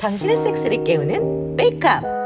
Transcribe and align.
당신의 0.00 0.36
섹스를 0.36 0.82
깨우는 0.82 1.54
메이크업. 1.54 2.18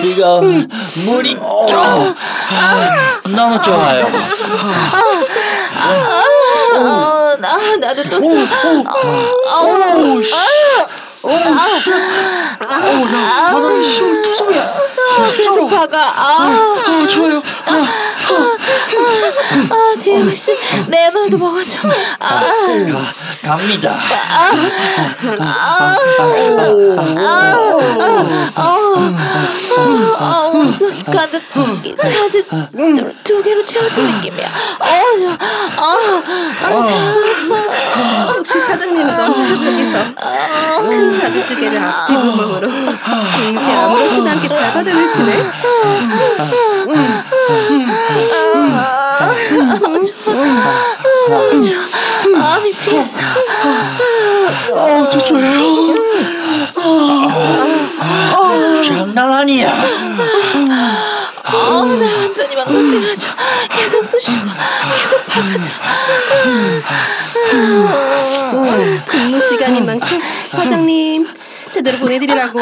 지금 0.00 0.68
물이 1.06 1.36
너무 3.34 3.60
좋아요. 3.62 4.06
어, 6.76 7.36
나 7.38 7.56
나도 7.80 8.02
또 8.10 8.20
써. 8.20 8.28
오우 8.28 10.22
씨. 10.22 10.34
오우 11.22 11.58
씨. 11.58 11.90
오우 11.92 11.94
야 13.12 13.48
바닥에 13.52 13.80
힘을 13.82 14.22
투성이야. 14.22 14.74
계속 15.36 15.68
박아. 15.68 15.98
아, 15.98 16.76
아 16.86 17.06
좋아요. 17.08 17.42
아, 17.66 17.86
대우 20.02 20.32
씨, 20.34 20.52
내 20.88 21.10
말도 21.10 21.38
먹어줘. 21.38 21.78
아, 22.18 22.40
가, 22.40 23.50
갑니다. 23.56 23.98
아, 30.16 30.50
몸속이 30.52 31.02
가득 31.04 31.42
차지 32.06 32.44
두 33.22 33.42
개로 33.42 33.62
채워진 33.64 34.06
느낌이야. 34.06 34.46
어, 34.78 34.86
저, 35.18 35.28
아, 35.30 35.98
아, 36.62 36.70
저, 36.70 36.88
저. 37.48 38.32
혹시 38.32 38.60
사장님은 38.60 39.16
새벽에서 39.16 40.14
큰 40.82 41.20
사자 41.20 41.46
두 41.46 41.56
개를 41.56 41.78
앞뒤 41.78 42.14
구멍으로 42.14 42.68
동시에 42.70 43.74
아무렇지도 43.74 44.28
않게 44.30 44.48
잘 44.48 44.72
받아내시네. 44.72 45.44
아, 52.36 52.58
미치겠어. 52.60 53.20
어 54.72 55.08
저줘요. 55.08 55.94
장난 58.84 59.32
아니야. 59.32 59.72
아, 59.72 61.50
나 61.98 62.16
완전히 62.18 62.54
망가뜨려줘. 62.54 63.28
계속 63.70 64.04
쑤시고, 64.04 64.40
계속 64.96 65.26
박아줘. 65.26 65.70
근무 69.06 69.40
시간인 69.40 69.86
만큼 69.86 70.20
사장님 70.50 71.26
제대로 71.74 71.98
보내드리라고. 71.98 72.60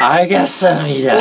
알겠습니다. 0.00 1.14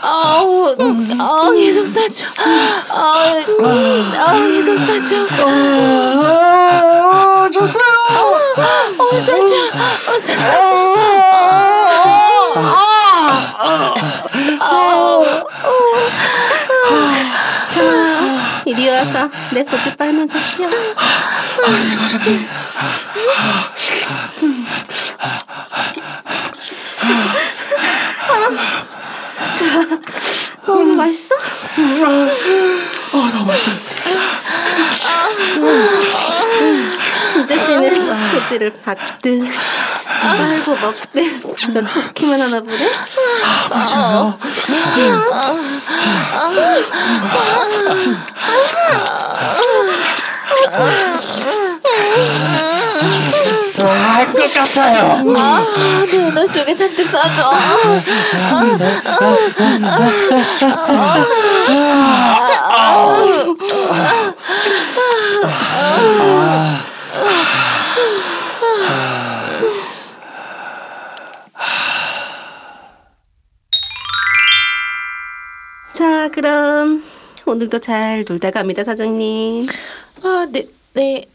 아우, 0.00 0.74
아, 1.18 1.50
계속 1.54 1.86
싸줘. 1.86 2.24
아, 2.88 3.34
아, 3.62 4.32
계속 4.48 4.78
싸줘. 4.78 5.26
아 6.32 7.48
졌어요. 7.52 7.84
어, 8.98 9.16
싸줘. 9.16 9.56
어, 9.74 10.18
싸, 10.18 10.36
싸줘. 10.36 10.84
자, 14.58 14.93
이리 18.66 18.88
와서 18.88 19.28
내 19.52 19.64
보지 19.64 19.94
빨면서 19.96 20.38
쉬어. 20.38 20.68
자, 29.52 29.66
어, 30.66 30.74
맛있어? 30.96 31.34
아 33.12 33.30
너무 33.32 33.46
맛있어. 33.46 33.70
진짜 37.34 37.58
씨는 37.58 38.30
고지를 38.32 38.72
받든 38.84 39.44
빨고 40.22 40.76
먹든 40.76 41.42
진짜 41.56 41.84
좋기만 41.84 42.40
하나 42.40 42.60
보네. 42.60 42.90
맞아요. 43.70 44.38
쌀 53.62 54.32
것 54.32 54.52
같아요. 54.54 55.24
아, 55.36 55.64
내 56.10 56.30
눈 56.30 56.46
속에 56.46 56.74
잔뜩 56.74 57.08
싸줘. 57.10 57.50
그럼 76.34 77.00
오늘도 77.46 77.78
잘 77.78 78.24
놀다 78.28 78.50
갑니다, 78.50 78.82
사장님. 78.82 79.66
아, 80.24 80.48
네, 80.50 80.66
네. 80.92 81.26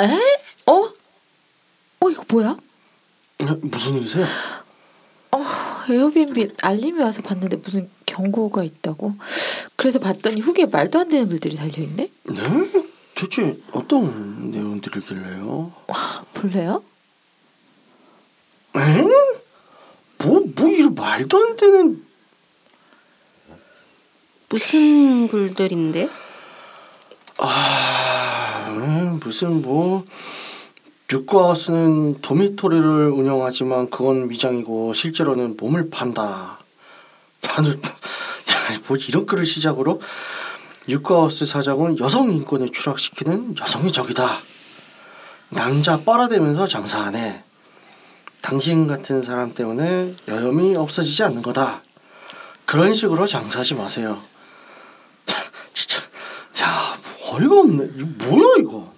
에? 0.00 0.06
어? 0.66 0.92
어, 1.98 2.10
이거 2.10 2.24
뭐야? 2.28 2.56
무슨 3.62 3.96
일이세요? 3.96 4.24
에어비앤비 5.90 6.50
알림이 6.62 7.00
와서 7.00 7.22
봤는데 7.22 7.56
무슨 7.56 7.90
경고가 8.06 8.62
있다고. 8.62 9.14
그래서 9.74 9.98
봤더니 9.98 10.40
후기에 10.40 10.66
말도 10.66 11.00
안 11.00 11.08
되는 11.08 11.28
글들이 11.28 11.56
달려 11.56 11.82
있네. 11.82 12.08
네? 12.22 12.42
대체 13.16 13.58
어떤 13.72 14.52
내용들이길래요? 14.52 15.72
볼래요? 16.34 16.84
에? 18.76 19.02
뭐, 20.18 20.40
뭐, 20.54 20.68
이런 20.68 20.94
말도 20.94 21.36
안 21.36 21.56
되는. 21.56 22.09
무슨 24.50 25.28
글들인데? 25.28 26.08
아, 27.38 28.66
음, 28.70 29.20
무슨 29.22 29.62
뭐. 29.62 30.04
뉴카우스는 31.08 32.20
도미토리를 32.20 32.84
운영하지만 33.10 33.90
그건 33.90 34.28
위장이고 34.28 34.92
실제로는 34.92 35.56
몸을 35.56 35.88
판다. 35.90 36.58
다들 37.40 37.80
뭐, 38.88 38.96
이런 38.96 39.24
글을 39.24 39.46
시작으로 39.46 40.00
뉴카우스 40.88 41.46
사장은 41.46 42.00
여성 42.00 42.32
인권을 42.32 42.72
추락시키는 42.72 43.54
여성의 43.56 43.92
적이다. 43.92 44.40
남자 45.50 46.00
빨아대면서 46.00 46.66
장사하네. 46.66 47.44
당신 48.40 48.88
같은 48.88 49.22
사람 49.22 49.54
때문에 49.54 50.14
여염이 50.26 50.74
없어지지 50.74 51.22
않는 51.22 51.42
거다. 51.42 51.82
그런 52.64 52.94
식으로 52.94 53.28
장사하지 53.28 53.74
마세요. 53.74 54.20
어이가 57.32 57.60
없네. 57.60 57.90
이거 57.96 58.28
뭐야 58.28 58.54
이거? 58.60 58.92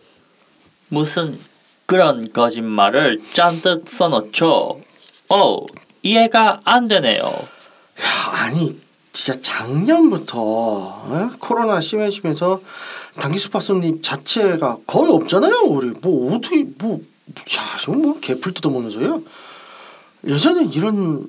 무슨 0.89 1.39
그런 1.87 2.33
거짓말을 2.33 3.21
잔뜩 3.35 3.89
써놓죠. 3.89 4.81
어, 5.29 5.67
이해가 6.03 6.61
안 6.65 6.89
되네요. 6.89 7.25
야, 7.25 8.33
아니 8.33 8.81
진짜 9.13 9.39
작년부터 9.41 10.41
어? 10.41 11.31
코로나 11.39 11.81
심해지면서 11.81 12.61
단기 13.19 13.39
수파 13.39 13.61
손님 13.61 14.01
자체가 14.01 14.79
거의 14.87 15.13
없잖아요. 15.13 15.65
우리 15.67 15.91
뭐 16.01 16.35
어떻게 16.35 16.65
뭐, 16.79 16.95
야, 16.95 17.81
이거 17.83 17.93
뭐 17.93 18.19
개풀 18.21 18.55
뜯어먹는 18.55 18.91
소리야? 18.91 19.19
예전에 20.27 20.65
이런 20.73 21.27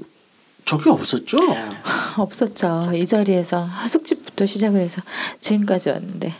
적이 0.65 0.89
없었죠. 0.89 1.37
없었죠. 2.17 2.91
이 2.95 3.05
자리에서 3.05 3.63
하숙집부터 3.63 4.45
시작을 4.45 4.79
해서 4.79 5.01
지금까지 5.41 5.89
왔는데 5.89 6.33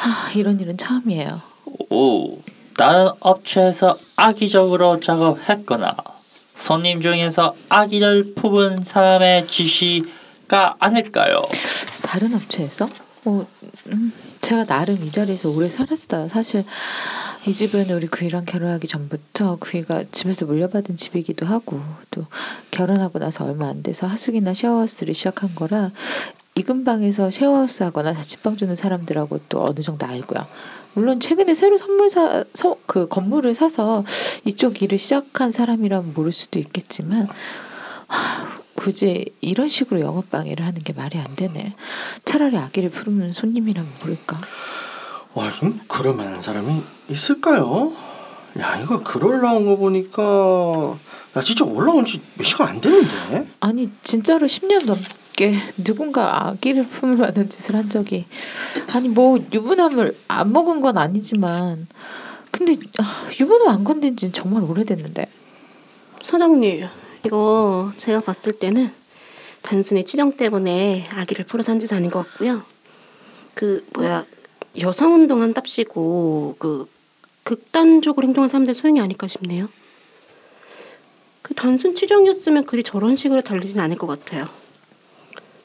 아, 0.00 0.30
이런 0.34 0.58
일은 0.60 0.76
처음이에요. 0.76 1.40
오, 1.90 2.38
다른 2.76 3.10
업체에서 3.20 3.98
악의적으로 4.16 5.00
작업했거나 5.00 5.96
손님 6.54 7.00
중에서 7.00 7.54
악의를 7.68 8.34
품은 8.34 8.82
사람의 8.84 9.46
지시가 9.48 10.76
아닐까요? 10.78 11.42
다른 12.02 12.34
업체에서? 12.34 12.88
어, 13.26 13.46
음, 13.88 14.12
제가 14.40 14.64
나름 14.64 15.04
이 15.04 15.10
자리에서 15.10 15.50
오래 15.50 15.68
살았어요. 15.68 16.28
사실 16.28 16.64
이 17.46 17.52
집은 17.52 17.90
우리 17.90 18.06
그이랑 18.06 18.44
결혼하기 18.44 18.86
전부터 18.86 19.56
그이가 19.60 20.04
집에서 20.12 20.46
물려받은 20.46 20.96
집이기도 20.96 21.46
하고 21.46 21.80
또 22.10 22.26
결혼하고 22.70 23.18
나서 23.18 23.44
얼마 23.44 23.68
안 23.68 23.82
돼서 23.82 24.06
하숙이나 24.06 24.54
쉐어하우스를 24.54 25.14
시작한 25.14 25.54
거라 25.54 25.90
이 26.56 26.62
근방에서 26.62 27.30
쉐어하우스 27.30 27.82
하거나 27.84 28.12
자취방 28.12 28.56
주는 28.56 28.74
사람들하고 28.74 29.40
또 29.48 29.64
어느 29.64 29.80
정도 29.80 30.06
알고요. 30.06 30.46
물론 30.94 31.20
최근에 31.20 31.54
새로 31.54 31.78
선물 31.78 32.10
사, 32.10 32.44
서, 32.54 32.76
그 32.86 33.06
건물을 33.08 33.54
사서 33.54 34.04
이쪽 34.44 34.82
일을 34.82 34.98
시작한 34.98 35.52
사람이라면 35.52 36.12
모를 36.14 36.32
수도 36.32 36.58
있겠지만 36.58 37.28
하, 38.08 38.60
굳이 38.74 39.26
이런 39.40 39.68
식으로 39.68 40.00
영업 40.00 40.30
방해를 40.30 40.66
하는 40.66 40.82
게 40.82 40.92
말이 40.92 41.18
안 41.18 41.36
되네. 41.36 41.74
차라리 42.24 42.56
아기를 42.56 42.90
부르는 42.90 43.32
손님이라면 43.32 43.88
모를까. 44.00 44.40
와, 45.34 45.46
음, 45.62 45.80
그럴 45.86 46.14
만한 46.14 46.42
사람이 46.42 46.82
있을까요? 47.08 47.92
야, 48.58 48.80
이거 48.82 49.00
글 49.04 49.24
올라온 49.24 49.64
거 49.64 49.76
보니까 49.76 50.96
야 51.36 51.40
진짜 51.42 51.64
올라온 51.64 52.04
지 52.04 52.20
몇 52.36 52.44
시간 52.44 52.68
안 52.68 52.80
되는데. 52.80 53.46
아니 53.60 53.86
진짜로 54.02 54.46
10년 54.48 54.86
넘 54.86 54.98
게 55.40 55.54
누군가 55.82 56.48
아기를 56.48 56.86
품으로 56.86 57.24
하는 57.24 57.48
짓을 57.48 57.74
한 57.74 57.88
적이 57.88 58.26
아니 58.92 59.08
뭐 59.08 59.38
유부남을 59.50 60.14
안 60.28 60.52
먹은 60.52 60.82
건 60.82 60.98
아니지만 60.98 61.88
근데 62.50 62.74
아, 62.98 63.26
유부남 63.40 63.68
안 63.68 63.84
건든 63.84 64.16
지는 64.16 64.34
정말 64.34 64.62
오래됐는데 64.62 65.26
사장님, 66.22 66.86
이거 67.24 67.90
제가 67.96 68.20
봤을 68.20 68.52
때는 68.52 68.92
단순히 69.62 70.04
치정 70.04 70.36
때문에 70.36 71.08
아기를 71.10 71.46
풀어 71.46 71.62
산짓 71.62 71.90
아닌 71.94 72.10
것 72.10 72.26
같고요. 72.28 72.62
그 73.54 73.86
뭐야 73.94 74.26
여성 74.80 75.14
운동한 75.14 75.54
답시고 75.54 76.56
그 76.58 76.86
극단적으로 77.44 78.26
행동한 78.26 78.50
사람들 78.50 78.74
소용이 78.74 79.00
아닐까 79.00 79.26
싶네요. 79.26 79.70
그 81.40 81.54
단순 81.54 81.94
치정이었으면 81.94 82.66
글이 82.66 82.82
저런 82.82 83.16
식으로 83.16 83.40
달리진 83.40 83.80
않을 83.80 83.96
것 83.96 84.06
같아요. 84.06 84.59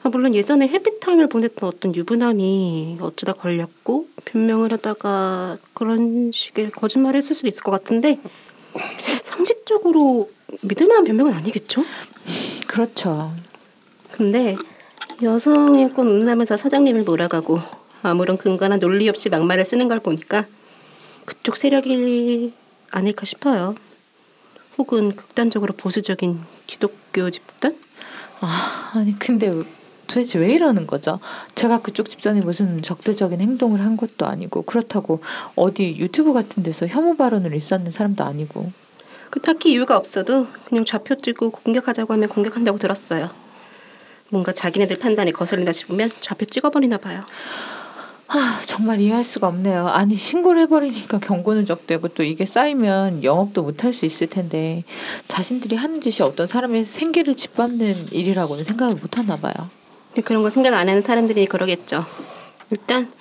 아, 0.06 0.08
물론 0.08 0.36
예전에 0.36 0.68
헤비타임을 0.68 1.26
보냈던 1.26 1.68
어떤 1.68 1.92
유부남이 1.92 2.98
어쩌다 3.00 3.32
걸렸고 3.32 4.06
변명을 4.24 4.72
하다가 4.72 5.58
그런 5.74 6.30
식의 6.30 6.70
거짓말을 6.70 7.18
했을 7.18 7.34
수도 7.34 7.48
있을 7.48 7.64
것 7.64 7.72
같은데 7.72 8.20
상식적으로 9.24 10.30
믿을 10.62 10.86
만한 10.86 11.02
변명은 11.02 11.32
아니겠죠? 11.32 11.82
그렇죠. 12.68 13.34
근데 14.12 14.54
여성인권 15.24 16.06
운운하면서 16.06 16.56
사장님을 16.56 17.02
몰아가고 17.02 17.60
아무런 18.02 18.38
근거나 18.38 18.76
논리 18.76 19.08
없이 19.08 19.28
막말을 19.28 19.64
쓰는 19.64 19.88
걸 19.88 19.98
보니까 19.98 20.46
그쪽 21.24 21.56
세력이 21.56 22.52
아닐까 22.92 23.26
싶어요. 23.26 23.74
혹은 24.78 25.16
극단적으로 25.16 25.74
보수적인 25.76 26.38
기독교 26.68 27.28
집단? 27.28 27.76
아 28.40 28.92
아니 28.94 29.18
근데 29.18 29.50
도대체 30.06 30.38
왜 30.38 30.52
이러는 30.54 30.86
거죠? 30.86 31.20
제가 31.54 31.80
그쪽 31.80 32.08
집단이 32.08 32.40
무슨 32.40 32.82
적대적인 32.82 33.40
행동을 33.40 33.80
한 33.80 33.96
것도 33.96 34.26
아니고 34.26 34.62
그렇다고 34.62 35.20
어디 35.54 35.96
유튜브 35.98 36.32
같은 36.32 36.62
데서 36.62 36.86
혐오 36.86 37.16
발언을 37.16 37.52
일삼는 37.52 37.90
사람도 37.90 38.24
아니고 38.24 38.70
그 39.30 39.40
딱히 39.40 39.72
이유가 39.72 39.96
없어도 39.96 40.46
그냥 40.68 40.84
좌표 40.84 41.16
찍고 41.16 41.50
공격하자고 41.50 42.12
하면 42.14 42.28
공격한다고 42.28 42.78
들었어요. 42.78 43.30
뭔가 44.30 44.52
자기네들 44.52 44.98
판단에 44.98 45.30
거슬린다 45.30 45.72
싶으면 45.72 46.10
좌표 46.20 46.46
찍어버리나 46.46 46.98
봐요. 46.98 47.24
아 48.28 48.60
정말 48.64 49.00
이해할 49.00 49.22
수가 49.22 49.46
없네요. 49.46 49.86
아니 49.86 50.16
신고를 50.16 50.62
해버리니까 50.62 51.20
경고 51.20 51.54
누적되고 51.54 52.08
또 52.08 52.24
이게 52.24 52.44
쌓이면 52.44 53.22
영업도 53.22 53.62
못할 53.62 53.94
수 53.94 54.04
있을 54.04 54.26
텐데 54.26 54.82
자신들이 55.28 55.76
하는 55.76 56.00
짓이 56.00 56.26
어떤 56.26 56.46
사람의 56.46 56.84
생계를 56.84 57.36
짓밟는 57.36 58.08
일이라고는 58.10 58.64
생각을 58.64 58.96
못하나 58.96 59.36
봐요. 59.36 59.54
근데 60.16 60.26
그런 60.26 60.42
거 60.42 60.48
생각 60.48 60.72
안 60.72 60.88
하는 60.88 61.02
사람들이 61.02 61.44
그러겠죠. 61.44 62.06
일단 62.70 63.12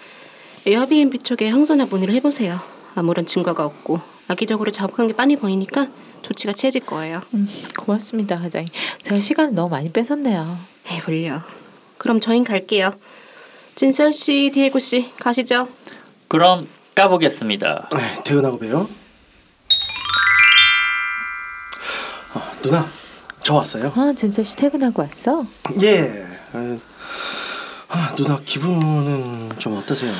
에어비앤비 0.65 1.19
쪽에 1.19 1.49
항소나 1.49 1.87
문의를 1.87 2.13
해보세요. 2.15 2.57
아무런 2.95 3.25
증거가 3.25 3.65
없고 3.65 3.99
악의적으로 4.29 4.71
자복한 4.71 5.07
게 5.07 5.13
빤히 5.13 5.35
보이니까 5.35 5.89
조치가 6.21 6.53
취해질 6.53 6.85
거예요. 6.85 7.21
음, 7.33 7.49
고맙습니다, 7.77 8.39
과장님. 8.39 8.71
제가 9.01 9.19
시간을 9.19 9.53
너무 9.53 9.69
많이 9.71 9.91
뺏었네요. 9.91 10.57
에이굴려. 10.89 11.41
그럼 11.97 12.21
저흰 12.21 12.45
갈게요. 12.45 12.93
진설 13.75 14.13
씨, 14.13 14.49
디에고 14.53 14.79
씨 14.79 15.11
가시죠. 15.19 15.67
그럼 16.29 16.65
까보겠습니다. 16.95 17.89
네, 17.93 18.23
퇴근하고 18.23 18.57
봬요. 18.57 18.87
아, 22.33 22.53
누나, 22.61 22.89
저 23.43 23.55
왔어요. 23.55 23.91
아, 23.97 24.13
진짜 24.15 24.41
씨 24.43 24.55
퇴근하고 24.55 25.01
왔어? 25.01 25.45
예. 25.81 26.24
아, 26.55 26.79
아, 27.89 28.15
누나 28.15 28.39
기분은 28.43 29.51
좀 29.59 29.77
어떠세요? 29.77 30.13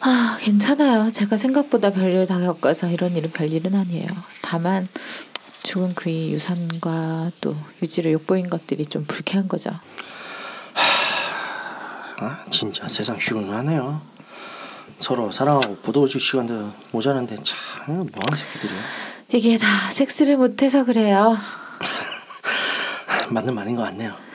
아, 0.00 0.36
괜찮아요. 0.40 1.10
제가 1.10 1.36
생각보다 1.36 1.90
별일 1.90 2.26
다 2.26 2.38
겪어서 2.38 2.88
이런 2.88 3.16
일은 3.16 3.30
별일은 3.32 3.74
아니에요. 3.74 4.06
다만 4.42 4.88
죽은 5.62 5.94
그의 5.94 6.32
유산과 6.32 7.32
또 7.40 7.56
유지를 7.82 8.12
욕보인 8.12 8.48
것들이 8.48 8.86
좀 8.86 9.04
불쾌한 9.06 9.48
거죠. 9.48 9.70
아, 12.20 12.44
진짜 12.50 12.88
세상 12.88 13.16
흉하네요. 13.18 14.00
서로 14.98 15.30
사랑하고 15.30 15.76
부도질 15.76 16.20
시간도 16.20 16.72
모자란데 16.90 17.36
참 17.42 17.56
뭐하는 17.86 18.36
새끼들이야. 18.36 18.80
이게 19.32 19.58
다 19.58 19.90
섹스를 19.90 20.36
못해서 20.36 20.84
그래요. 20.84 21.36
맞는 23.30 23.54
말인 23.54 23.76
것 23.76 23.82
같네요. 23.82 24.27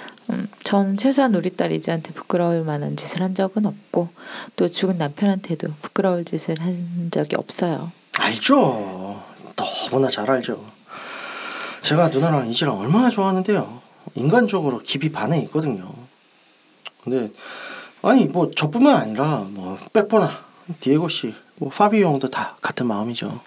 음, 0.74 0.98
전 0.98 0.98
최소한 0.98 1.36
우리 1.36 1.56
딸 1.56 1.72
이지한테 1.72 2.14
부끄러울 2.14 2.64
만한 2.64 2.96
짓을 2.96 3.22
한 3.22 3.36
적은 3.36 3.68
없고 3.68 4.10
또 4.56 4.70
죽은 4.70 4.98
남편한테도 4.98 5.68
부끄러울 5.84 6.26
짓을 6.26 6.60
한 6.60 7.10
적이 7.12 7.36
없어요. 7.36 7.92
알죠. 8.18 9.22
너무나 9.56 10.10
잘 10.10 10.30
알죠. 10.32 10.60
제가 11.82 12.08
누나랑 12.08 12.50
이지랑 12.50 12.80
얼마나 12.80 13.12
좋아하는데요. 13.12 13.82
인간적으로 14.16 14.80
깊이 14.80 15.12
반해 15.12 15.38
있거든요. 15.44 15.92
근데 17.04 17.32
아니 18.02 18.26
뭐 18.26 18.50
저뿐만 18.50 18.96
아니라 18.96 19.46
뭐 19.50 19.78
빼뽀나 19.94 20.32
디에고 20.80 21.08
씨, 21.08 21.36
뭐 21.58 21.70
파비 21.70 22.02
형도 22.02 22.32
다 22.32 22.58
같은 22.62 22.88
마음이죠. 22.88 23.40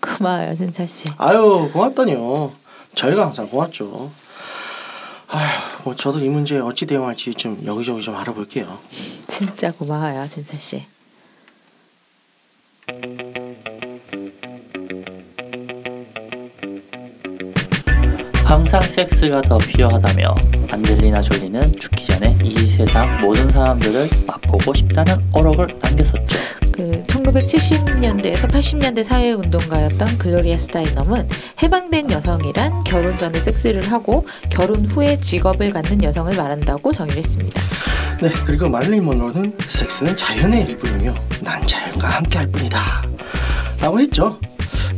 고마워요, 0.00 0.54
진짜 0.56 0.86
씨. 0.86 1.10
아유 1.18 1.68
고맙다니요. 1.74 2.52
저희가 2.94 3.26
항상 3.26 3.48
고맙죠. 3.50 4.10
아휴 5.28 5.73
뭐 5.84 5.94
저도 5.94 6.18
이 6.18 6.28
문제에 6.28 6.60
어찌 6.60 6.86
대응할지 6.86 7.34
좀 7.34 7.62
여기저기 7.66 8.00
좀 8.02 8.16
알아볼게요. 8.16 8.78
진짜 9.28 9.70
고마워요, 9.70 10.26
진짜 10.28 10.56
씨. 10.58 10.86
항상 18.44 18.80
섹스가 18.80 19.40
더 19.42 19.56
필요하다며 19.56 20.34
안젤리나 20.70 21.20
졸리는 21.22 21.76
죽기 21.76 22.06
전에 22.06 22.36
이 22.44 22.54
세상 22.68 23.16
모든 23.22 23.48
사람들을 23.48 24.08
맛보고 24.26 24.74
싶다는 24.74 25.16
어록을 25.32 25.66
남겼었죠. 25.82 26.38
그 26.70 27.04
1970년대에서 27.06 28.48
80년대 28.48 29.04
사회 29.04 29.32
운동가였던 29.32 30.18
글로리아 30.18 30.58
스타이넘은 30.58 31.28
해방된 31.62 32.10
여성이란 32.10 32.84
결혼 32.84 33.16
전에 33.16 33.40
섹스를 33.40 33.90
하고 33.90 34.26
결혼 34.50 34.84
후에 34.84 35.18
직업을 35.20 35.72
갖는 35.72 36.02
여성을 36.02 36.36
말한다고 36.36 36.92
정의했습니다. 36.92 37.62
네 38.20 38.30
그리고 38.44 38.68
마릴린 38.68 39.04
먼로는 39.04 39.56
섹스는 39.68 40.14
자연의 40.14 40.66
일부이며 40.68 41.14
난 41.42 41.66
자연과 41.66 42.08
함께할 42.08 42.46
뿐이다 42.48 42.80
라고 43.80 44.00
했죠 44.00 44.38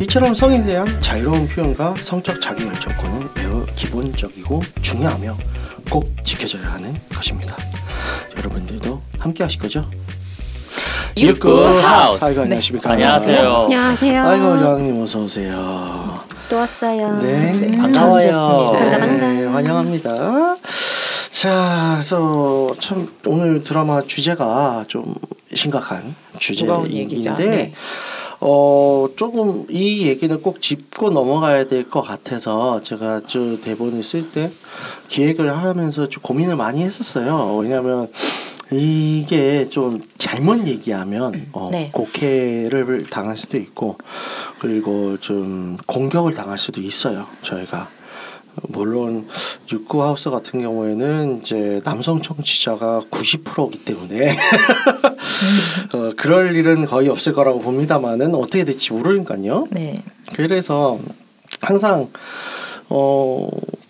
이처럼 0.01 0.35
성에 0.35 0.63
대한 0.63 1.01
자유로운 1.01 1.49
표현과 1.49 1.95
성적 1.99 2.41
자기결정권은 2.41 3.29
매우 3.35 3.65
기본적이고 3.75 4.61
중요하며 4.83 5.37
꼭 5.91 6.13
지켜져야 6.25 6.73
하는 6.75 6.95
것입니다 7.15 7.57
여러분들도 8.37 9.01
함께 9.19 9.43
하실 9.45 9.61
거죠? 9.61 9.89
육구 11.17 11.65
하우스. 11.81 12.23
아이고 12.25 12.43
안녕하십니까 12.43 12.91
안녕하세요. 12.91 13.63
안녕하세요. 13.65 14.23
아이고 14.29 14.45
여왕님 14.45 15.03
어서 15.03 15.21
오세요 15.21 16.21
또 16.51 16.57
왔어요. 16.57 17.19
네, 17.23 17.77
반가워요. 17.77 18.31
반갑습니다. 18.31 18.79
반가, 18.79 18.99
반가. 18.99 19.27
네, 19.27 19.45
환영합니다. 19.47 20.57
자, 21.31 21.91
그래서 21.95 22.73
참 22.79 23.09
오늘 23.27 23.65
드라마 23.65 24.01
주제가 24.03 24.85
좀 24.87 25.13
심각한 25.53 26.15
무거운 26.61 26.93
얘기죠. 26.93 27.35
주제인데, 27.35 27.57
네. 27.57 27.73
어 28.49 29.09
조금 29.17 29.67
이 29.69 30.07
얘기는 30.07 30.41
꼭 30.41 30.63
짚고 30.63 31.11
넘어가야 31.11 31.65
될 31.67 31.91
것 31.91 32.01
같아서 32.03 32.81
제가 32.81 33.23
저 33.27 33.61
대본을 33.61 34.05
쓸 34.05 34.31
때 34.31 34.53
기획을 35.09 35.57
하면서 35.57 36.09
좀 36.09 36.23
고민을 36.23 36.55
많이 36.55 36.85
했었어요. 36.85 37.57
왜냐하면 37.57 38.07
이게 38.71 39.69
좀 39.69 40.01
잘못 40.17 40.65
얘기하면 40.69 41.49
어, 41.55 41.69
네. 41.73 41.91
곡해를 41.93 43.07
당할 43.11 43.37
수도 43.37 43.57
있고 43.57 43.99
그리고 44.61 45.19
좀 45.19 45.77
공격을 45.87 46.35
당할 46.35 46.57
수도 46.57 46.81
있어요. 46.81 47.27
저희가 47.43 47.89
물론 48.69 49.27
육구 49.73 50.03
하우스 50.05 50.31
같은 50.31 50.61
경우에는 50.61 51.41
이제 51.43 51.81
남성 51.85 52.23
청취자가 52.23 53.03
90%이기 53.11 53.85
때문에 53.85 54.37
어, 55.93 56.13
그럴 56.17 56.55
일은 56.55 56.87
거의 56.87 57.09
없을 57.09 57.33
거라고 57.33 57.61
봅니다만은 57.61 58.35
어떻게 58.35 58.65
될지 58.65 58.93
모르니까요. 58.93 59.69
네. 59.71 60.03
그래서 60.35 60.99
항상 61.61 62.09
어 62.89 63.49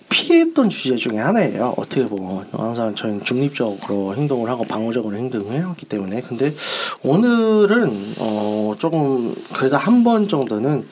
피했던 0.09 0.71
주제 0.71 0.97
중에 0.97 1.19
하나예요. 1.19 1.75
어떻게 1.77 2.07
보면 2.07 2.47
항상 2.53 2.95
저희는 2.95 3.25
중립적으로 3.25 4.15
행동을 4.15 4.49
하고 4.49 4.65
방어적으로 4.65 5.17
행동을 5.17 5.53
해왔기 5.59 5.87
때문에 5.87 6.23
근데 6.23 6.55
오늘은 7.03 8.15
어 8.19 8.75
조금 8.79 9.35
그래도 9.53 9.77
한 9.77 10.03
번 10.05 10.29
정도는 10.29 10.87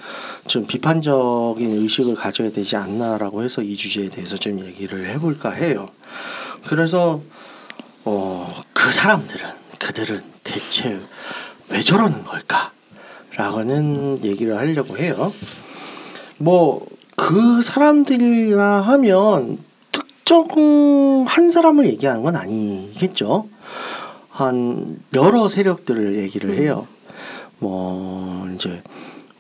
좀 0.47 0.67
비판적인 0.67 1.81
의식을 1.83 2.17
가져야 2.17 2.50
되지 2.53 2.76
않나라고 2.76 3.43
해서 3.45 3.62
이 3.62 3.76
주제에 3.76 4.11
대해서 4.11 4.37
좀 4.37 4.61
얘기를 4.61 5.09
해볼까 5.11 5.50
해요. 5.53 5.88
그래서 6.67 7.21
어 8.05 8.47
그 8.75 8.93
사람들은 8.93 9.49
그들은 9.85 10.23
대체 10.43 11.00
왜 11.69 11.81
저러는 11.81 12.25
걸까? 12.25 12.73
라고는 13.37 14.25
얘기를 14.25 14.57
하려고 14.57 14.99
해요. 14.99 15.33
뭐 16.38 16.95
그 17.17 17.62
사람들이라 17.62 18.83
하면 18.83 19.59
특정 19.93 21.25
한 21.26 21.50
사람을 21.50 21.87
얘기하는 21.87 22.23
건 22.23 22.37
아니겠죠. 22.37 23.49
한 24.31 24.99
여러 25.14 25.49
세력들을 25.49 26.17
얘기를 26.17 26.59
해요. 26.59 26.87
뭐 27.61 28.49
이제 28.55 28.83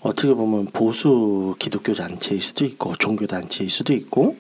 어떻게 0.00 0.32
보면 0.32 0.66
보수 0.66 1.56
기독교 1.58 1.94
단체일 1.94 2.40
수도 2.42 2.64
있고 2.64 2.94
종교 2.96 3.26
단체일 3.26 3.70
수도 3.70 3.92
있고 3.92 4.36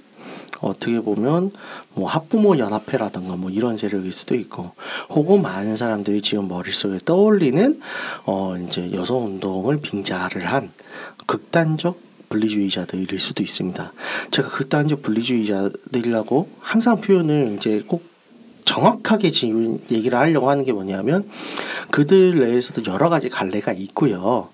어떻게 0.64 1.00
보면 1.00 1.52
뭐 1.94 2.08
학부모 2.08 2.58
연합회라든가 2.58 3.36
뭐 3.36 3.50
이런 3.50 3.76
세력일 3.76 4.12
수도 4.12 4.34
있고 4.34 4.72
혹은 5.10 5.42
많은 5.42 5.76
사람들이 5.76 6.22
지금 6.22 6.48
머릿속에 6.48 6.98
떠올리는 7.04 7.80
어 8.24 8.56
이제 8.58 8.90
여성 8.92 9.26
운동을 9.26 9.78
빙자를 9.78 10.46
한 10.46 10.70
극단적 11.26 12.00
분리주의자들일 12.28 13.18
수도 13.18 13.42
있습니다. 13.42 13.92
제가 14.30 14.48
극단적 14.48 15.02
분리주의자들이라고 15.02 16.48
항상 16.60 17.00
표현을 17.00 17.54
이제 17.56 17.84
꼭 17.86 18.04
정확하게 18.64 19.30
지금 19.30 19.78
얘기를 19.90 20.18
하려고 20.18 20.50
하는 20.50 20.64
게 20.64 20.72
뭐냐면 20.72 21.28
그들 21.90 22.40
내에서도 22.40 22.90
여러 22.90 23.08
가지 23.08 23.28
갈래가 23.28 23.72
있고요. 23.72 24.48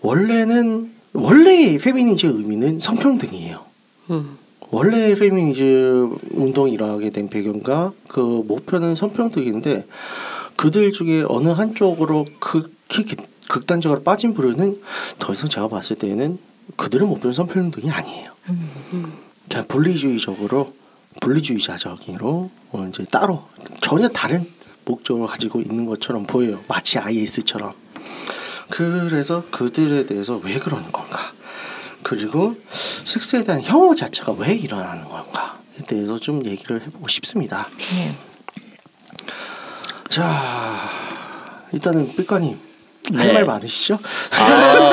원래는 0.00 0.92
원래 1.12 1.78
페미니즘 1.78 2.36
의미는 2.36 2.78
성평등이에요. 2.78 3.64
음. 4.10 4.37
원래 4.70 5.14
페미니즘 5.14 6.18
운동이 6.32 6.72
일어나게 6.72 7.10
된 7.10 7.28
배경과 7.28 7.92
그 8.06 8.20
목표는 8.20 8.94
성평등인데 8.94 9.86
그들 10.56 10.92
중에 10.92 11.24
어느 11.28 11.48
한쪽으로 11.48 12.24
극히 12.38 13.16
극단적으로 13.48 14.02
빠진 14.02 14.34
부류는 14.34 14.80
더 15.18 15.32
이상 15.32 15.48
제가 15.48 15.68
봤을 15.68 15.96
때는 15.96 16.38
그들의 16.76 17.08
목표는 17.08 17.32
성평등이 17.32 17.90
아니에요. 17.90 18.32
그냥 19.48 19.66
분리주의적으로 19.68 20.74
분리주의자적으로 21.20 22.50
어 22.72 22.86
이제 22.88 23.04
따로 23.10 23.44
전혀 23.80 24.08
다른 24.08 24.46
목적을 24.84 25.26
가지고 25.26 25.60
있는 25.60 25.86
것처럼 25.86 26.26
보여요. 26.26 26.60
마치 26.68 26.98
IS처럼. 26.98 27.72
그래서 28.68 29.44
그들에 29.50 30.04
대해서 30.04 30.40
왜 30.44 30.58
그러는 30.58 30.92
건가? 30.92 31.32
그리고 32.08 32.56
섹스에 32.70 33.44
대한 33.44 33.60
혐오 33.60 33.94
자체가 33.94 34.32
왜 34.38 34.54
일어나는 34.54 35.04
건가에 35.04 35.84
대해서 35.86 36.18
좀 36.18 36.42
얘기를 36.46 36.80
해보고 36.80 37.06
싶습니다. 37.08 37.68
네. 37.76 38.16
자, 40.08 40.88
일단은 41.70 42.10
삐까님 42.16 42.58
할 43.14 43.26
네. 43.26 43.32
말 43.34 43.44
많으시죠? 43.44 43.98
아, 44.32 44.92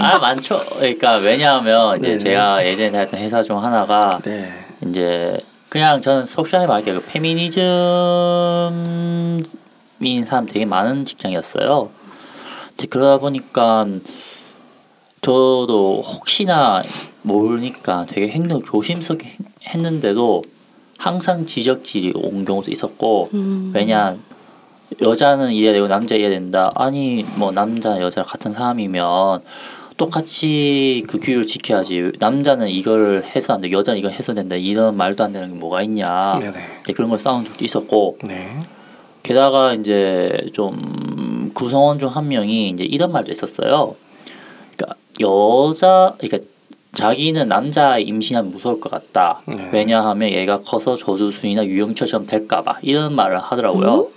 아 0.00 0.18
많죠. 0.18 0.62
그러니까 0.68 1.16
왜냐하면 1.16 1.96
이제 1.96 2.08
네네. 2.08 2.18
제가 2.18 2.66
예전에 2.66 2.90
다녔던 2.90 3.18
회사 3.18 3.42
중 3.42 3.64
하나가 3.64 4.20
네. 4.22 4.52
이제 4.86 5.38
그냥 5.70 6.02
저는 6.02 6.26
속시원하게 6.26 6.68
말할게요. 6.68 7.00
그 7.00 7.06
페미니즘인 7.06 7.64
사람 10.26 10.44
되게 10.44 10.66
많은 10.66 11.06
직장이었어요. 11.06 11.88
이제 12.74 12.86
그러다 12.86 13.16
보니까 13.16 13.86
저도 15.30 16.02
혹시나 16.06 16.84
모르니까 17.22 18.06
되게 18.08 18.28
행동 18.28 18.62
조심스럽게 18.62 19.26
했- 19.26 19.74
했는데도 19.74 20.44
항상 20.98 21.46
지적질이 21.46 22.12
온 22.14 22.44
경우도 22.44 22.70
있었고 22.70 23.30
음. 23.34 23.72
왜냐 23.74 24.14
여자는 25.02 25.50
이래야 25.50 25.72
되고 25.72 25.88
남자 25.88 26.14
이래야 26.14 26.30
된다. 26.30 26.70
아니 26.76 27.24
뭐 27.34 27.50
남자 27.50 28.00
여자 28.00 28.22
같은 28.22 28.52
사람이면 28.52 29.40
똑같이 29.96 31.02
그 31.08 31.18
규율을 31.18 31.44
지켜야지. 31.48 32.12
남자는 32.20 32.68
이걸 32.68 33.24
해서 33.24 33.54
안 33.54 33.62
돼. 33.62 33.72
여자는 33.72 33.98
이걸 33.98 34.12
해서 34.12 34.32
된다. 34.32 34.54
이런 34.54 34.96
말도 34.96 35.24
안 35.24 35.32
되는 35.32 35.48
게 35.54 35.54
뭐가 35.58 35.82
있냐. 35.82 36.38
네네. 36.38 36.82
이제 36.84 36.92
그런 36.92 37.10
걸 37.10 37.18
싸운 37.18 37.44
적도 37.44 37.64
있었고 37.64 38.18
네. 38.22 38.58
게다가 39.24 39.74
이제 39.74 40.46
좀 40.52 41.50
구성원 41.52 41.98
중 41.98 42.10
한 42.10 42.28
명이 42.28 42.68
이제 42.70 42.84
이런 42.84 43.10
말도 43.10 43.32
있었어요. 43.32 43.96
여자 45.20 46.14
그러니까 46.18 46.48
자기는 46.94 47.48
남자 47.48 47.98
임신하면 47.98 48.50
무서울 48.52 48.80
것 48.80 48.90
같다. 48.90 49.42
네. 49.46 49.68
왜냐하면 49.72 50.30
얘가 50.30 50.62
커서 50.62 50.96
조두순이나 50.96 51.66
유영철처럼 51.66 52.26
될까봐 52.26 52.78
이런 52.82 53.14
말을 53.14 53.38
하더라고요. 53.38 54.08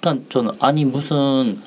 그러니까 0.00 0.24
저는 0.28 0.52
아니 0.60 0.84
무슨 0.84 1.60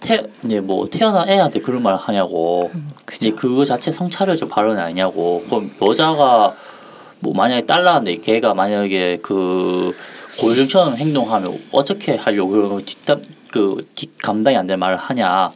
태 0.00 0.24
이제 0.44 0.60
뭐 0.60 0.88
태어난 0.90 1.28
애한테 1.28 1.60
그런 1.60 1.82
말을 1.82 1.98
하냐고. 1.98 2.70
이제 3.14 3.30
그거 3.30 3.64
자체 3.64 3.92
성차별적 3.92 4.48
발언이 4.48 4.80
아니냐고. 4.80 5.44
그럼 5.46 5.70
여자가 5.80 6.54
뭐 7.20 7.32
만약에 7.34 7.66
딸라는데 7.66 8.16
걔가 8.16 8.54
만약에 8.54 9.18
그 9.22 9.94
고유정처럼 10.40 10.96
행동하면 10.96 11.60
어떻게 11.70 12.16
하려고 12.16 12.50
그러고 12.50 12.80
뒷담 12.80 13.22
그 13.52 13.84
뒷 13.94 14.16
감당이 14.18 14.56
안 14.56 14.66
될 14.66 14.76
말을 14.76 14.96
하냐. 14.96 15.52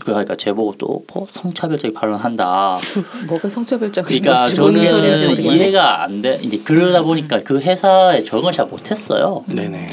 그러니까 0.00 0.36
제보고 0.36 0.74
또 0.78 1.02
뭐 1.12 1.26
성차별적 1.28 1.92
발언한다. 1.94 2.78
뭐가 3.28 3.48
성차별적인 3.48 4.22
그러니까 4.22 4.44
저는. 4.44 5.40
이해가 5.42 6.02
안 6.04 6.22
돼. 6.22 6.38
이제 6.42 6.58
그러다 6.58 7.02
보니까 7.02 7.42
그 7.42 7.58
회사에 7.60 8.22
적응을 8.24 8.52
잘 8.52 8.66
못했어요. 8.66 9.44
네네. 9.46 9.86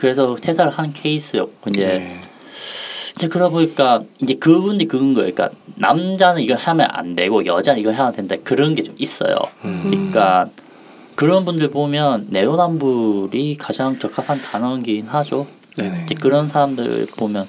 그래서 0.00 0.34
퇴사를 0.40 0.70
한 0.72 0.92
케이스였고 0.92 1.70
이제 1.70 1.80
네. 1.86 2.20
이제 3.16 3.28
그러다 3.28 3.50
보니까 3.50 4.02
이제 4.20 4.34
그분들이 4.34 4.88
그런 4.88 5.14
거예요. 5.14 5.32
그러니까 5.32 5.56
남자는 5.76 6.40
이걸 6.42 6.56
하면 6.56 6.88
안 6.90 7.14
되고 7.14 7.44
여자는 7.46 7.80
이걸 7.80 7.94
하면 7.94 8.12
된다. 8.12 8.34
그런 8.42 8.74
게 8.74 8.82
좀 8.82 8.94
있어요. 8.98 9.34
음. 9.64 9.82
그러니까 9.90 10.48
그런 11.14 11.44
분들 11.44 11.70
보면 11.70 12.26
내로남불이 12.30 13.56
가장 13.58 13.98
적합한 14.00 14.40
단어이긴 14.40 15.06
하죠. 15.06 15.46
네네. 15.76 16.02
이제 16.04 16.14
그런 16.14 16.48
사람들 16.48 17.06
보면 17.16 17.46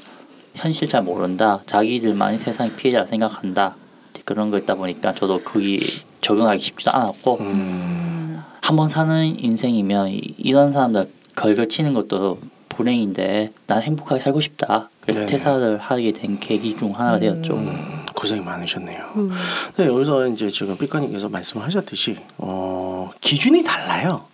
현실 0.56 0.88
잘 0.88 1.02
모른다. 1.04 1.62
자기들만이 1.66 2.38
세상 2.38 2.76
피해자라 2.76 3.06
생각한다. 3.06 3.76
그런 4.24 4.50
거 4.50 4.58
있다 4.58 4.76
보니까 4.76 5.14
저도 5.14 5.42
거기 5.44 5.80
적응하기 6.22 6.60
쉽지도 6.60 6.92
않았고 6.92 7.38
음. 7.42 8.42
한번 8.62 8.90
사는 8.90 9.24
인생이면 9.40 10.10
이- 10.10 10.34
이런 10.38 10.72
사람들 10.72 11.10
걸걸 11.36 11.70
치는 11.70 11.94
것도 11.94 12.40
불행인데 12.70 13.52
난 13.68 13.82
행복하게 13.82 14.22
살고 14.22 14.40
싶다. 14.40 14.90
그래서 15.02 15.20
네네. 15.22 15.32
퇴사를 15.32 15.78
하게 15.78 16.12
된 16.12 16.40
계기 16.40 16.76
중 16.76 16.98
하나가 16.98 17.20
되었죠. 17.20 17.54
음, 17.56 18.06
고생이 18.16 18.42
많으셨네요. 18.42 18.98
음. 19.18 19.32
네, 19.78 19.86
여기서 19.86 20.28
이제 20.30 20.50
지금 20.50 20.76
삐까님께서 20.78 21.30
말씀하셨듯이 21.30 22.18
어, 22.38 23.12
기준이 23.22 23.64
달라요. 23.64 24.26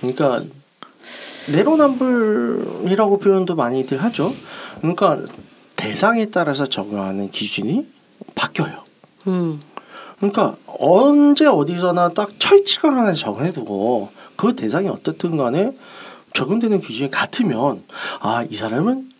그러니까 0.00 0.42
내로남불이라고 1.52 3.18
표현도 3.18 3.54
많이들 3.56 4.02
하죠. 4.04 4.32
그러니까 4.78 5.18
대상에 5.76 6.26
따라서 6.26 6.66
적용하는 6.66 7.30
기준이 7.30 7.86
바뀌어요. 8.34 8.84
음. 9.26 9.60
그러니까 10.16 10.56
언제 10.66 11.46
어디서나 11.46 12.10
딱 12.10 12.30
철칙을 12.38 12.92
하나 12.96 13.14
정해두고 13.14 14.10
그 14.36 14.54
대상이 14.56 14.88
어떻든 14.88 15.36
간에 15.36 15.72
적용되는 16.32 16.80
기준이 16.80 17.10
같으면 17.10 17.82
아 18.20 18.44
이 18.48 18.54
사람은 18.54 19.10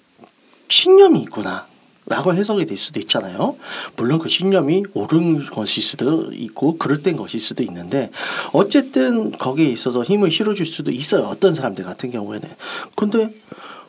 신념이 0.69 1.21
있구나 1.23 1.66
라고 2.06 2.34
해석이 2.34 2.66
될 2.66 2.76
수도 2.76 3.00
있잖아요. 3.00 3.56
물론 3.96 4.18
그 4.18 4.28
신념이 4.28 4.84
옳은 4.92 5.46
것일 5.46 5.82
수도 5.82 6.30
있고 6.32 6.76
그럴된 6.76 7.16
것일 7.16 7.40
수도 7.40 7.62
있는데 7.62 8.11
어쨌든 8.52 9.32
거기에 9.32 9.68
있어서 9.70 10.02
힘을 10.02 10.30
실어줄 10.30 10.66
수도 10.66 10.90
있어요. 10.90 11.25
어떤 11.25 11.54
사람들 11.54 11.82
같은 11.84 12.11
경우에는. 12.11 12.49
근데 12.94 13.34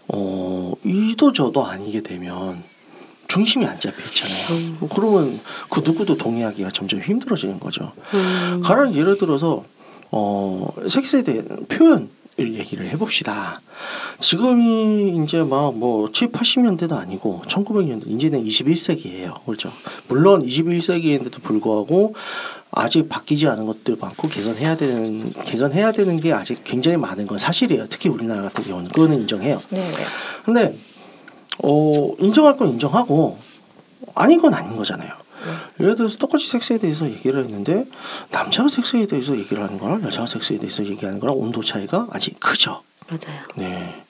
어 0.08 0.72
이도 0.86 1.34
저도 1.34 1.66
아니게 1.66 2.02
되면 2.02 2.64
중심이 3.28 3.66
안 3.66 3.78
잡혀 3.80 4.02
있잖아요. 4.06 4.78
그러면 4.94 5.42
그 5.70 5.82
누구도 5.82 6.16
동의하기가 6.16 6.72
점점 6.72 7.02
힘들어지는 7.02 7.60
거죠. 7.60 7.92
음. 8.14 8.62
가령 8.64 8.96
예를 8.96 9.18
들어서 9.18 9.66
어 10.12 10.74
섹스에 10.88 11.24
대한 11.24 11.66
표현을 11.68 12.08
얘기를 12.38 12.88
해봅시다. 12.90 13.62
지금이 14.20 15.24
이제 15.24 15.44
막 15.44 15.74
뭐 15.76 16.10
7, 16.12 16.32
80년대도 16.32 16.94
아니고 16.94 17.44
1900년대 17.48 18.08
이제는 18.08 18.44
21세기예요. 18.44 19.44
그렇죠. 19.46 19.72
물론 20.08 20.46
21세기인데도 20.46 21.42
불구하고 21.42 22.16
아직 22.72 23.08
바뀌지 23.08 23.48
않은 23.48 23.66
것들 23.66 23.98
많고 24.00 24.28
개선해야 24.28 24.76
되는 24.76 25.32
개선해야 25.32 25.92
되는 25.92 26.18
게 26.18 26.34
아직 26.34 26.64
굉장히 26.64 26.98
많은 26.98 27.26
건 27.28 27.38
사실이에요. 27.38 27.88
특히 27.90 28.10
우리나라 28.10 28.42
같은 28.44 28.64
경우는 28.64 28.90
그거는 28.90 29.22
인정해요. 29.22 29.62
네. 29.70 29.92
근데 30.44 30.76
어 31.64 32.14
인정할 32.20 32.58
건 32.58 32.70
인정하고 32.70 33.38
아닌 34.14 34.42
건 34.42 34.54
아닌 34.54 34.76
거잖아요. 34.76 35.25
예를 35.80 35.96
들어서 35.96 36.18
똑같이 36.18 36.48
섹스에 36.48 36.78
대해서 36.78 37.06
얘기를 37.06 37.44
했는데 37.44 37.86
남자가 38.32 38.70
섹스에 38.70 39.06
대해서 39.06 39.36
얘기를 39.38 39.64
하는 39.64 39.78
거랑 39.78 40.04
여자가 40.04 40.28
섹스에 40.28 40.58
대해서 40.58 40.86
얘기하는 40.86 41.20
거랑 41.20 41.38
온도 41.38 41.64
차이가 41.64 42.08
아직 42.12 42.40
크죠. 42.40 42.82
맞아요. 43.08 43.42
네. 43.56 44.04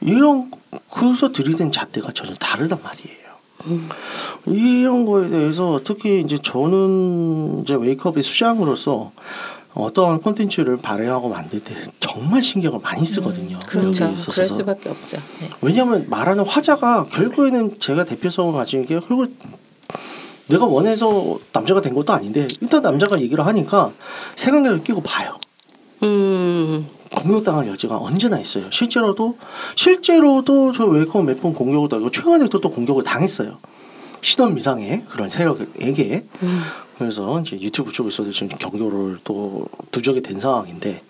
이런 0.00 0.50
그래서 0.90 1.32
들이댄 1.32 1.72
잣대가 1.72 2.12
전혀 2.12 2.32
다르단 2.34 2.78
말이에요. 2.82 3.20
음. 3.66 3.88
이런 4.46 5.04
거에 5.04 5.28
대해서 5.28 5.80
특히 5.84 6.20
이제 6.20 6.38
저는 6.42 7.62
이제 7.62 7.74
웨이크업의 7.74 8.22
수장으로서 8.22 9.12
어떠한 9.74 10.20
콘텐츠를 10.20 10.78
발행하고 10.78 11.28
만들 11.28 11.60
때 11.60 11.74
정말 12.00 12.42
신경을 12.42 12.80
많이 12.82 13.06
쓰거든요. 13.06 13.58
그렇죠. 13.66 14.04
여기에 14.04 14.14
있어서. 14.14 14.32
그럴 14.32 14.46
수밖에 14.46 14.88
없죠. 14.88 15.18
네. 15.40 15.50
왜냐하면 15.62 16.06
말하는 16.08 16.44
화자가 16.44 17.06
결국에는 17.06 17.78
제가 17.78 18.04
대표성을 18.04 18.52
가진 18.52 18.84
게 18.84 18.98
결국 18.98 19.32
내가 20.50 20.66
원해서 20.66 21.38
남자가 21.52 21.80
된 21.80 21.94
것도 21.94 22.12
아닌데 22.12 22.46
일단 22.60 22.82
남자가 22.82 23.20
얘기를 23.20 23.46
하니까 23.46 23.92
색안경을 24.36 24.82
끼고 24.82 25.00
봐요. 25.02 25.38
음. 26.02 26.86
공격당할 27.14 27.66
여지가 27.68 27.98
언제나 27.98 28.38
있어요. 28.38 28.70
실제로도 28.70 29.36
실제로도 29.74 30.72
저 30.72 30.84
Wake 30.86 31.13
Up 31.13 31.26
몇 31.26 31.40
번 31.40 31.54
공격을 31.54 31.88
당하고 31.88 32.10
최근에도 32.10 32.60
또 32.60 32.70
공격을 32.70 33.02
당했어요. 33.02 33.58
신원 34.20 34.54
미상의 34.54 35.04
그런 35.08 35.28
세력에게 35.28 36.24
음. 36.42 36.60
그래서 36.98 37.40
이제 37.40 37.58
유튜브 37.60 37.90
쪽에서도 37.92 38.30
지금 38.32 38.48
경고를 38.58 39.18
또 39.24 39.66
누적이 39.90 40.20
된 40.22 40.38
상황인데 40.38 41.02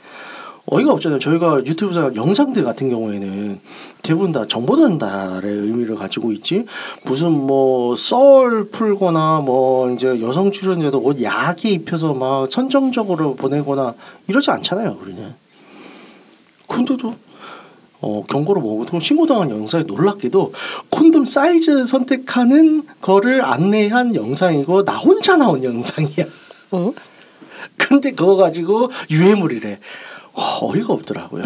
어이가 0.66 0.92
없잖아요. 0.92 1.18
저희가 1.18 1.64
유튜브상 1.64 2.14
영상들 2.14 2.62
같은 2.62 2.90
경우에는 2.90 3.60
대부분 4.02 4.30
다 4.30 4.46
정보 4.46 4.76
전달의 4.76 5.52
의미를 5.52 5.96
가지고 5.96 6.32
있지 6.32 6.64
무슨 7.04 7.32
뭐 7.32 7.96
썰 7.96 8.68
풀거나 8.70 9.40
뭐 9.40 9.90
이제 9.90 10.20
여성 10.20 10.52
출연자도 10.52 10.98
옷 11.00 11.22
야하게 11.22 11.70
입혀서 11.70 12.14
막 12.14 12.50
선정적으로 12.50 13.34
보내거나 13.34 13.94
이러지 14.28 14.50
않잖아요. 14.50 14.98
우리는. 15.00 15.34
근데도 16.66 17.14
어, 18.02 18.24
경고를 18.28 18.62
먹고 18.62 19.00
신고당한 19.00 19.50
영상이 19.50 19.84
놀랍게도 19.84 20.52
콘돔 20.88 21.26
사이즈 21.26 21.84
선택하는 21.84 22.84
거를 23.02 23.44
안내한 23.44 24.14
영상이고 24.14 24.84
나 24.84 24.96
혼자 24.96 25.36
나온 25.36 25.62
영상이야. 25.62 26.24
어? 26.70 26.92
근데 27.76 28.12
그거 28.12 28.36
가지고 28.36 28.90
유해물이래. 29.10 29.80
와, 30.32 30.58
어이가 30.60 30.92
없더라고요. 30.92 31.44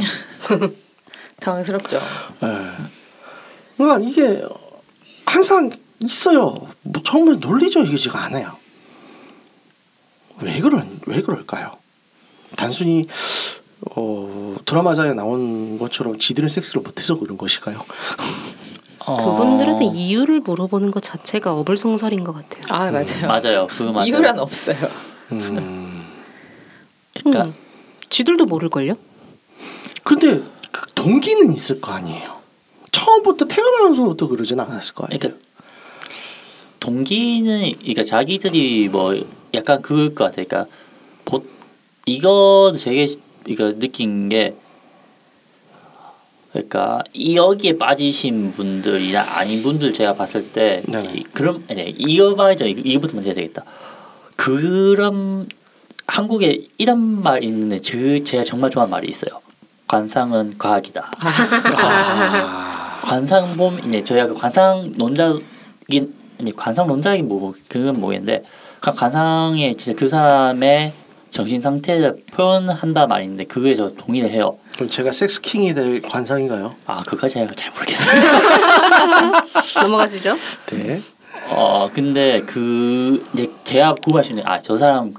당황스럽죠. 1.40 1.96
예. 2.42 2.48
그러니까 3.76 4.08
이게 4.08 4.42
항상 5.26 5.70
있어요. 6.00 6.54
뭐 6.82 7.02
정말 7.04 7.38
논리적이지가 7.40 8.18
않아요. 8.24 8.56
왜 10.40 10.60
그런 10.60 11.00
왜 11.06 11.22
그럴까요? 11.22 11.72
단순히 12.56 13.06
어, 13.96 14.56
드라마사에 14.64 15.12
나온 15.14 15.78
것처럼 15.78 16.18
지들은 16.18 16.48
섹스를 16.48 16.82
못해서 16.82 17.14
그런 17.14 17.36
것일까요? 17.36 17.84
어, 19.00 19.16
그분들한테 19.38 19.86
이유를 19.86 20.40
물어보는 20.40 20.90
것 20.90 21.02
자체가 21.02 21.54
어불성설인 21.54 22.24
것 22.24 22.32
같아요. 22.32 22.62
아 22.70 22.90
맞아요. 22.90 23.26
맞아요. 23.26 23.66
그거 23.68 23.92
맞아요. 23.92 24.06
이유란 24.06 24.38
없어요. 24.38 24.76
음. 25.32 26.04
그러니까 27.14 27.44
음. 27.44 27.54
쥐들도 28.14 28.44
모를걸요? 28.44 28.94
근데 30.04 30.40
그 30.70 30.86
동기는 30.94 31.52
있을 31.52 31.80
거 31.80 31.90
아니에요. 31.90 32.36
처음부터 32.92 33.46
태어나면서부터 33.46 34.28
그러진 34.28 34.60
않았을 34.60 34.94
거 34.94 35.04
아니에요. 35.06 35.18
그러니까 35.18 35.44
동기는 36.78 37.72
그러니까 37.80 38.04
자기들이 38.04 38.88
뭐 38.88 39.20
약간 39.52 39.82
그럴 39.82 40.14
것 40.14 40.24
같아. 40.26 40.44
그러니까 40.44 40.66
보, 41.24 41.42
이거 42.06 42.72
되게 42.78 43.16
이거 43.48 43.76
느낀 43.80 44.28
게 44.28 44.54
그러니까 46.52 47.02
이 47.12 47.34
여기에 47.36 47.78
빠지신 47.78 48.52
분들이나 48.52 49.22
아닌 49.38 49.60
분들 49.64 49.92
제가 49.92 50.14
봤을 50.14 50.52
때 50.52 50.84
네네. 50.86 51.14
이- 51.16 51.22
그럼 51.24 51.64
아니 51.68 51.92
이거 51.98 52.36
말이죠. 52.36 52.64
이거- 52.66 52.80
이거부터 52.84 53.14
먼저 53.14 53.30
해야 53.30 53.34
되겠다. 53.34 53.64
그런 54.36 55.48
한국에 56.06 56.66
이런 56.78 57.22
말 57.22 57.42
있는데 57.44 57.80
저 57.80 57.92
제가 58.24 58.42
정말 58.44 58.70
좋아하는 58.70 58.90
말이 58.90 59.08
있어요. 59.08 59.40
관상은 59.88 60.54
과학이다. 60.58 61.10
아. 61.76 63.00
관상 63.04 63.56
봄 63.56 63.78
이제 63.86 64.02
저희가 64.04 64.28
그 64.28 64.34
관상 64.34 64.92
논자긴 64.96 66.14
아니 66.40 66.54
관상 66.56 66.86
논자긴 66.86 67.28
뭐 67.28 67.54
그건 67.68 68.00
모르겠는데 68.00 68.44
그 68.80 68.94
관상에 68.94 69.76
진짜 69.76 69.98
그 69.98 70.08
사람의 70.08 70.92
정신 71.30 71.60
상태를 71.60 72.22
표현한다 72.32 73.06
말인데 73.06 73.44
그거에 73.44 73.74
저 73.74 73.88
동의를 73.90 74.30
해요. 74.30 74.56
그럼 74.74 74.88
제가 74.88 75.10
섹스 75.12 75.40
킹이 75.40 75.74
될 75.74 76.00
관상인가요? 76.02 76.70
아 76.86 77.02
그까지 77.02 77.34
제가 77.34 77.52
잘 77.54 77.72
모르겠어요. 77.72 78.22
넘어가시죠. 79.82 80.36
네. 80.72 81.02
어 81.50 81.90
근데 81.92 82.42
그 82.46 83.24
이제 83.34 83.50
제가 83.64 83.94
궁금하시는 83.96 84.42
아 84.46 84.60
저 84.60 84.76
사람 84.78 85.12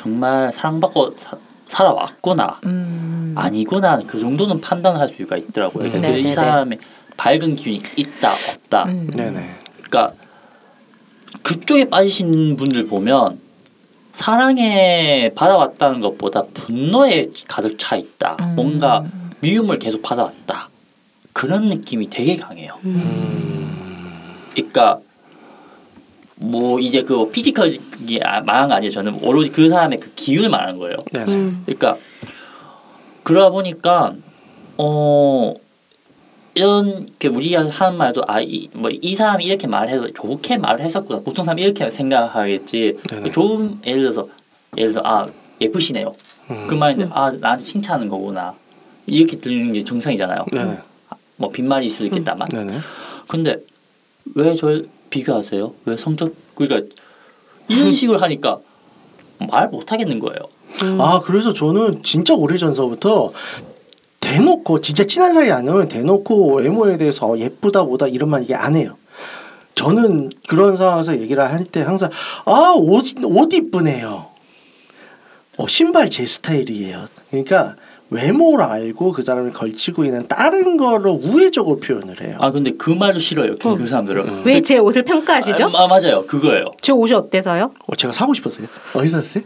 정말 0.00 0.50
사랑받고 0.50 1.10
사, 1.10 1.36
살아왔구나 1.66 2.58
음. 2.64 3.34
아니구나 3.36 4.00
그 4.06 4.18
정도는 4.18 4.62
판단할 4.62 5.08
수가 5.08 5.36
있더라고요. 5.36 5.84
음. 5.84 5.90
그러니까 5.90 6.08
그 6.08 6.12
네네네. 6.12 6.30
이 6.30 6.32
사람의 6.32 6.78
밝은 7.18 7.54
기운이 7.54 7.82
있다 7.96 8.32
없다. 8.32 8.84
음. 8.84 9.10
네네. 9.14 9.56
그러니까 9.74 10.14
그쪽에 11.42 11.84
빠지신 11.84 12.56
분들 12.56 12.86
보면 12.86 13.40
사랑에 14.14 15.32
받아왔다는 15.34 16.00
것보다 16.00 16.44
분노에 16.54 17.26
가득 17.46 17.78
차 17.78 17.96
있다. 17.96 18.38
음. 18.40 18.54
뭔가 18.56 19.04
미움을 19.40 19.78
계속 19.78 20.00
받아왔다. 20.00 20.70
그런 21.34 21.64
느낌이 21.64 22.08
되게 22.08 22.36
강해요. 22.36 22.78
음. 22.84 24.38
그러니까 24.54 25.00
뭐 26.42 26.80
이제 26.80 27.02
그 27.02 27.28
피지컬이 27.30 27.78
아- 28.22 28.40
말한 28.40 28.68
거 28.68 28.74
아니에요. 28.74 28.90
저는 28.90 29.18
오로지 29.22 29.50
그 29.50 29.68
사람의 29.68 30.00
그 30.00 30.10
기운을 30.14 30.48
말하는 30.48 30.78
거예요. 30.78 30.96
음. 31.14 31.62
그러니까 31.66 31.96
그러다 33.22 33.50
보니까 33.50 34.14
어 34.78 35.54
이런 36.54 37.06
게 37.18 37.28
우리가 37.28 37.68
하는 37.68 37.98
말도 37.98 38.22
아이뭐 38.26 38.90
이 39.02 39.14
사람이 39.14 39.44
이렇게 39.44 39.66
말해서 39.66 40.08
좋게 40.12 40.56
말을 40.58 40.80
했었구나 40.80 41.20
보통 41.20 41.44
사람이 41.44 41.62
이렇게 41.62 41.90
생각하겠지 41.90 42.98
네네. 43.10 43.30
좋은 43.32 43.78
예를 43.86 44.02
들어서 44.02 44.28
예를 44.76 44.92
들어서 44.92 45.06
아 45.06 45.28
예쁘시네요 45.60 46.14
음. 46.50 46.66
그 46.66 46.74
말인데 46.74 47.08
아 47.12 47.30
나한테 47.30 47.64
칭찬하는 47.64 48.08
거구나 48.08 48.54
이렇게 49.06 49.36
들리는 49.36 49.72
게 49.74 49.84
정상이잖아요 49.84 50.46
네네. 50.50 50.78
뭐 51.36 51.50
빈말일 51.50 51.88
수도 51.90 52.06
있겠다만 52.06 52.48
네네. 52.50 52.78
근데 53.28 53.56
왜 54.34 54.54
저 54.56 54.82
비교하세요 55.10 55.72
왜 55.84 55.96
성적 55.96 56.32
그러니까 56.54 56.88
이런 57.68 57.92
식으로 57.92 58.18
하니까 58.18 58.60
말 59.50 59.68
못하겠는 59.68 60.18
거예요 60.20 60.40
음. 60.82 61.00
아 61.00 61.20
그래서 61.20 61.52
저는 61.52 62.02
진짜 62.02 62.34
오래 62.34 62.56
전서부터 62.56 63.32
대놓고 64.20 64.80
진짜 64.80 65.04
친한 65.04 65.32
사이 65.32 65.50
아니면 65.50 65.88
대놓고 65.88 66.56
외모에 66.58 66.96
대해서 66.96 67.26
어, 67.26 67.36
예쁘다 67.38 67.82
보다 67.84 68.06
이런 68.06 68.28
말 68.30 68.42
이게 68.42 68.54
안 68.54 68.76
해요. 68.76 68.96
저는 69.74 70.30
그런 70.46 70.76
상황에서 70.76 71.18
얘기를 71.20 71.42
할 71.42 71.64
때 71.64 71.80
항상 71.80 72.10
아옷 72.44 73.14
옷 73.24 73.52
이쁘네요. 73.52 74.26
어 75.56 75.66
신발 75.66 76.10
제 76.10 76.24
스타일이에요. 76.26 77.06
그러니까 77.30 77.76
외모를 78.10 78.64
알고 78.64 79.12
그 79.12 79.22
사람이 79.22 79.52
걸치고 79.52 80.04
있는 80.04 80.26
다른 80.26 80.76
거를 80.76 81.12
우회적으로 81.12 81.78
표현을 81.78 82.20
해요. 82.22 82.36
아 82.40 82.50
근데 82.50 82.72
그 82.76 82.90
말도 82.90 83.20
싫어요. 83.20 83.56
그, 83.56 83.76
그 83.76 83.86
사람들은. 83.86 84.28
음. 84.28 84.42
왜제 84.44 84.78
옷을 84.78 85.04
평가하시죠? 85.04 85.70
아, 85.74 85.84
아, 85.84 85.86
맞아요. 85.86 86.26
그거예요. 86.26 86.72
제 86.80 86.92
옷이 86.92 87.14
어때서요? 87.14 87.72
어, 87.86 87.96
제가 87.96 88.12
사고 88.12 88.34
싶었어요. 88.34 88.66
어디서 88.94 89.20
샀어요? 89.20 89.44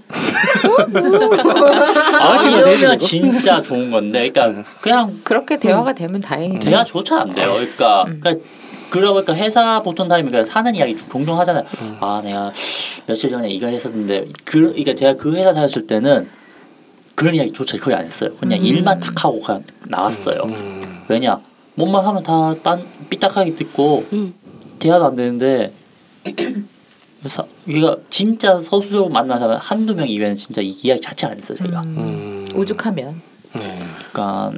아, 2.18 2.32
아시면 2.32 2.66
이러면? 2.66 2.98
진짜 2.98 3.60
좋은 3.60 3.90
건데, 3.90 4.30
그러니까 4.30 4.64
그냥 4.80 5.20
그렇게 5.22 5.58
대화가 5.58 5.92
되면 5.92 6.20
다행이죠. 6.20 6.68
대화조차 6.68 7.20
안 7.20 7.30
돼요. 7.30 7.52
그러니까, 7.52 8.04
그러니까 8.04 8.44
그러다 8.90 9.12
보니까 9.12 9.34
회사 9.34 9.82
보통 9.82 10.08
다니면 10.08 10.30
그냥 10.30 10.44
사는 10.44 10.74
이야기 10.74 10.96
종종 10.96 11.38
하잖아요. 11.40 11.64
아 12.00 12.22
내가 12.24 12.52
며칠 13.06 13.28
전에 13.28 13.50
이거 13.50 13.66
했었는데 13.66 14.28
그 14.44 14.60
그러니까 14.60 14.94
제가 14.94 15.14
그 15.14 15.34
회사 15.34 15.52
다녔을 15.52 15.86
때는 15.86 16.28
그런 17.14 17.34
이야기조차 17.34 17.78
거의 17.78 17.96
안 17.96 18.04
했어요. 18.04 18.30
그냥 18.40 18.60
음. 18.60 18.64
일만 18.64 19.00
탁 19.00 19.24
하고 19.24 19.40
그냥 19.40 19.62
나왔어요. 19.88 20.42
음. 20.44 21.04
왜냐 21.08 21.40
뭔말 21.74 22.04
하면 22.06 22.22
다 22.22 22.54
딴 22.62 22.84
삐딱하게 23.10 23.54
듣고 23.54 24.04
음. 24.12 24.34
대화도 24.78 25.04
안 25.04 25.14
되는데 25.16 25.72
사, 27.26 27.44
우리가 27.66 27.96
진짜 28.10 28.58
서수적으로 28.60 29.08
만난 29.08 29.38
사람 29.38 29.58
한두 29.58 29.94
명 29.94 30.08
이외에는 30.08 30.36
진짜 30.36 30.60
이 30.60 30.68
이야기 30.68 31.00
자체 31.00 31.26
안 31.26 31.36
했어요 31.38 31.56
제가. 31.56 31.80
음, 31.82 31.96
음. 32.52 32.58
오죽하면 32.58 33.20
네. 33.54 33.78
그러니까 34.12 34.52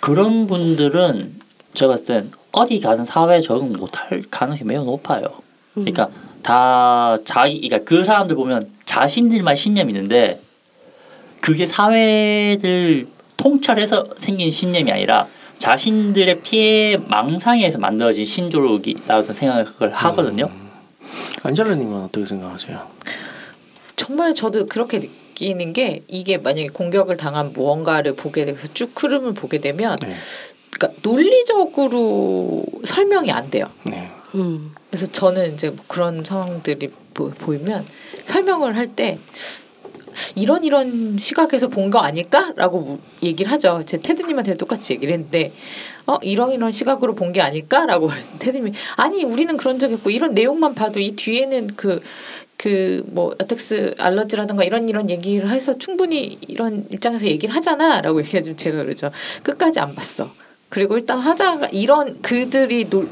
그런 0.00 0.46
분들은 0.46 1.34
제가 1.74 1.92
봤을 1.92 2.04
땐 2.06 2.30
어디 2.52 2.80
가든 2.80 3.04
사회에 3.04 3.40
적응 3.40 3.72
못할 3.72 4.22
가능성이 4.30 4.68
매우 4.68 4.84
높아요. 4.84 5.26
그러니까 5.74 6.08
다 6.42 7.16
자기, 7.24 7.60
그러니까 7.68 7.88
그 7.88 8.04
사람들 8.04 8.36
보면 8.36 8.70
자신들만 8.84 9.54
신념이 9.56 9.92
있는데 9.92 10.40
그게 11.40 11.66
사회를 11.66 13.06
통찰해서 13.36 14.04
생긴 14.16 14.50
신념이 14.50 14.90
아니라 14.92 15.26
자신들의 15.58 16.42
피해 16.42 16.96
망상에서 16.96 17.78
만들어진 17.78 18.24
신조력이라고 18.24 19.22
저는 19.22 19.34
생각을 19.34 19.92
하거든요. 19.92 20.50
안젤라님은 21.42 22.04
어떻게 22.04 22.26
생각하세요? 22.26 22.80
정말 23.96 24.34
저도 24.34 24.66
그렇게 24.66 24.98
느끼는 25.00 25.72
게 25.72 26.02
이게 26.06 26.38
만약에 26.38 26.68
공격을 26.68 27.16
당한 27.16 27.52
무언가를 27.52 28.14
보게 28.14 28.44
돼서 28.44 28.66
쭉 28.74 28.90
흐름을 28.96 29.34
보게 29.34 29.58
되면 29.58 29.96
네. 30.00 30.14
그러니까 30.70 31.00
논리적으로 31.02 32.64
설명이 32.84 33.30
안 33.30 33.50
돼요. 33.50 33.68
네. 33.84 34.10
음. 34.34 34.72
그래서 34.90 35.06
저는 35.06 35.54
이제 35.54 35.70
뭐 35.70 35.84
그런 35.88 36.24
상황들이 36.24 36.90
보, 37.14 37.30
보이면 37.30 37.84
설명을 38.24 38.76
할 38.76 38.88
때 38.88 39.18
이런 40.34 40.64
이런 40.64 41.16
시각에서 41.18 41.68
본 41.68 41.90
거 41.90 42.00
아닐까라고 42.00 42.80
무- 42.80 42.98
얘기를 43.22 43.50
하죠. 43.52 43.82
제 43.86 43.96
테드님한테 43.98 44.56
똑같이 44.56 44.92
얘기를 44.92 45.12
했는데 45.14 45.52
어 46.06 46.16
이런 46.22 46.52
이런 46.52 46.70
시각으로 46.72 47.14
본 47.14 47.32
게 47.32 47.40
아닐까라고 47.40 48.10
테드님이 48.40 48.72
아니 48.96 49.24
우리는 49.24 49.56
그런 49.56 49.78
적 49.78 49.92
없고 49.92 50.10
이런 50.10 50.34
내용만 50.34 50.74
봐도 50.74 51.00
이 51.00 51.14
뒤에는 51.16 51.68
그 51.76 52.00
그뭐 52.56 53.34
라텍스 53.38 53.94
알러지라든가 53.98 54.64
이런 54.64 54.88
이런 54.88 55.08
얘기를 55.10 55.50
해서 55.50 55.78
충분히 55.78 56.38
이런 56.48 56.86
입장에서 56.90 57.26
얘기를 57.26 57.54
하잖아라고 57.54 58.20
얘기하면 58.20 58.56
제가 58.56 58.82
그러죠. 58.82 59.10
끝까지 59.44 59.78
안 59.80 59.94
봤어. 59.94 60.28
그리고 60.68 60.96
일단 60.96 61.18
하자가 61.18 61.68
이런 61.68 62.20
그들이 62.20 62.90
논 62.90 63.10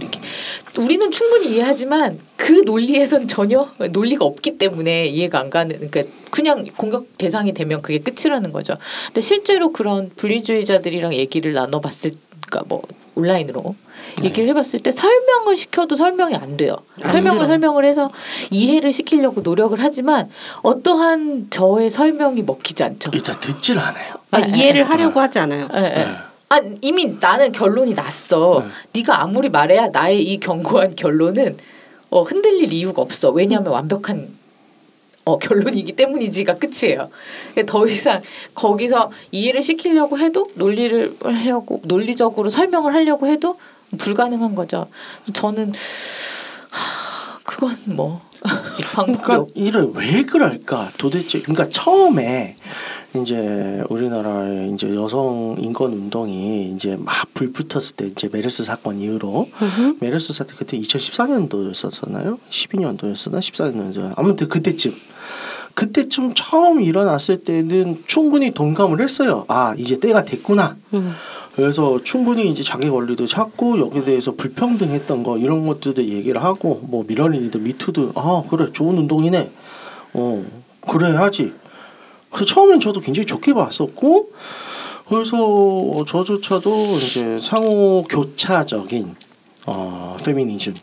우리는 0.78 1.10
충분히 1.10 1.54
이해하지만 1.54 2.18
그 2.36 2.52
논리에선 2.52 3.28
전혀 3.28 3.68
논리가 3.90 4.24
없기 4.24 4.58
때문에 4.58 5.06
이해가 5.06 5.40
안 5.40 5.50
가는 5.50 5.74
그러니까 5.74 6.02
그냥 6.30 6.66
공격 6.76 7.16
대상이 7.16 7.54
되면 7.54 7.80
그게 7.80 7.98
끝이라는 7.98 8.52
거죠. 8.52 8.74
근데 9.06 9.22
실제로 9.22 9.72
그런 9.72 10.10
분리주의자들이랑 10.16 11.14
얘기를 11.14 11.54
나눠봤을 11.54 12.12
그러니까 12.46 12.68
뭐 12.68 12.82
온라인으로 13.14 13.74
얘기를 14.22 14.48
해봤을 14.50 14.82
때 14.82 14.92
설명을 14.92 15.56
시켜도 15.56 15.96
설명이 15.96 16.34
안 16.36 16.56
돼요. 16.56 16.76
안 17.02 17.10
설명을 17.10 17.38
들어. 17.38 17.48
설명을 17.48 17.84
해서 17.84 18.10
이해를 18.50 18.92
시키려고 18.92 19.40
노력을 19.40 19.76
하지만 19.80 20.30
어떠한 20.62 21.48
저의 21.50 21.90
설명이 21.90 22.42
먹히지 22.42 22.84
않죠. 22.84 23.10
일단 23.14 23.38
듣질 23.40 23.78
않아요. 23.78 24.14
아, 24.30 24.38
아, 24.38 24.40
이해를 24.40 24.88
하려고 24.88 25.20
하지 25.20 25.38
않아요. 25.38 25.68
예, 25.74 25.78
예. 25.78 26.04
네. 26.04 26.06
아 26.48 26.60
이미 26.80 27.16
나는 27.20 27.52
결론이 27.52 27.94
났어. 27.94 28.62
네. 28.64 29.00
네가 29.00 29.22
아무리 29.22 29.48
말해야 29.48 29.88
나의 29.88 30.22
이 30.22 30.38
견고한 30.38 30.94
결론은 30.94 31.56
어, 32.10 32.22
흔들릴 32.22 32.72
이유가 32.72 33.02
없어. 33.02 33.30
왜냐하면 33.30 33.72
완벽한 33.72 34.28
어, 35.24 35.38
결론이기 35.38 35.94
때문이지가 35.94 36.58
끝이에요. 36.58 37.10
더 37.66 37.86
이상 37.88 38.22
거기서 38.54 39.10
이해를 39.32 39.62
시키려고 39.62 40.18
해도 40.18 40.48
논리를 40.54 41.16
하려고 41.20 41.80
논리적으로 41.82 42.48
설명을 42.48 42.94
하려고 42.94 43.26
해도 43.26 43.58
불가능한 43.98 44.54
거죠. 44.54 44.86
저는 45.32 45.70
하, 45.70 45.74
그건 47.56 47.74
뭐 47.86 48.20
방법이 48.92 49.18
그러니까 49.22 49.38
없. 49.38 49.48
이를 49.54 49.90
왜 49.94 50.24
그럴까 50.24 50.90
도대체 50.98 51.40
그러니까 51.40 51.70
처음에 51.70 52.56
이제 53.14 53.82
우리나라의 53.88 54.72
이제 54.74 54.94
여성 54.94 55.56
인권 55.58 55.92
운동이 55.94 56.70
이제 56.74 56.96
막 57.00 57.14
불붙었을 57.32 57.96
때 57.96 58.06
이제 58.08 58.28
메르스 58.30 58.62
사건 58.62 58.98
이후로 58.98 59.48
음흠. 59.62 59.96
메르스 60.00 60.34
사태 60.34 60.54
그때 60.54 60.78
2014년도였었나요? 60.78 62.38
12년도였었나? 62.50 63.38
14년도 63.38 64.12
아무튼 64.16 64.48
그때쯤 64.48 64.94
그때쯤 65.72 66.34
처음 66.34 66.82
일어났을 66.82 67.38
때는 67.42 68.02
충분히 68.06 68.50
동감을 68.50 69.00
했어요. 69.00 69.46
아 69.48 69.74
이제 69.78 69.98
때가 69.98 70.26
됐구나. 70.26 70.76
음. 70.92 71.14
그래서 71.56 71.98
충분히 72.04 72.50
이제 72.50 72.62
자기 72.62 72.90
권리도 72.90 73.26
찾고 73.26 73.78
여기에 73.80 74.04
대해서 74.04 74.34
불평등했던 74.34 75.22
거 75.22 75.38
이런 75.38 75.66
것들도 75.66 76.04
얘기를 76.04 76.44
하고 76.44 76.80
뭐 76.82 77.02
미러링이든 77.08 77.62
미투도 77.62 78.12
아 78.14 78.42
그래 78.50 78.70
좋은 78.72 78.98
운동이네. 78.98 79.50
어 80.12 80.44
그래 80.86 81.12
하지. 81.12 81.54
그래서 82.30 82.44
처음엔 82.44 82.78
저도 82.80 83.00
굉장히 83.00 83.24
좋게 83.24 83.54
봤었고 83.54 84.32
그래서 85.08 86.04
저조차도 86.06 86.78
이제 86.98 87.38
상호 87.40 88.02
교차적인 88.02 89.14
어 89.64 90.18
페미니즘에 90.22 90.78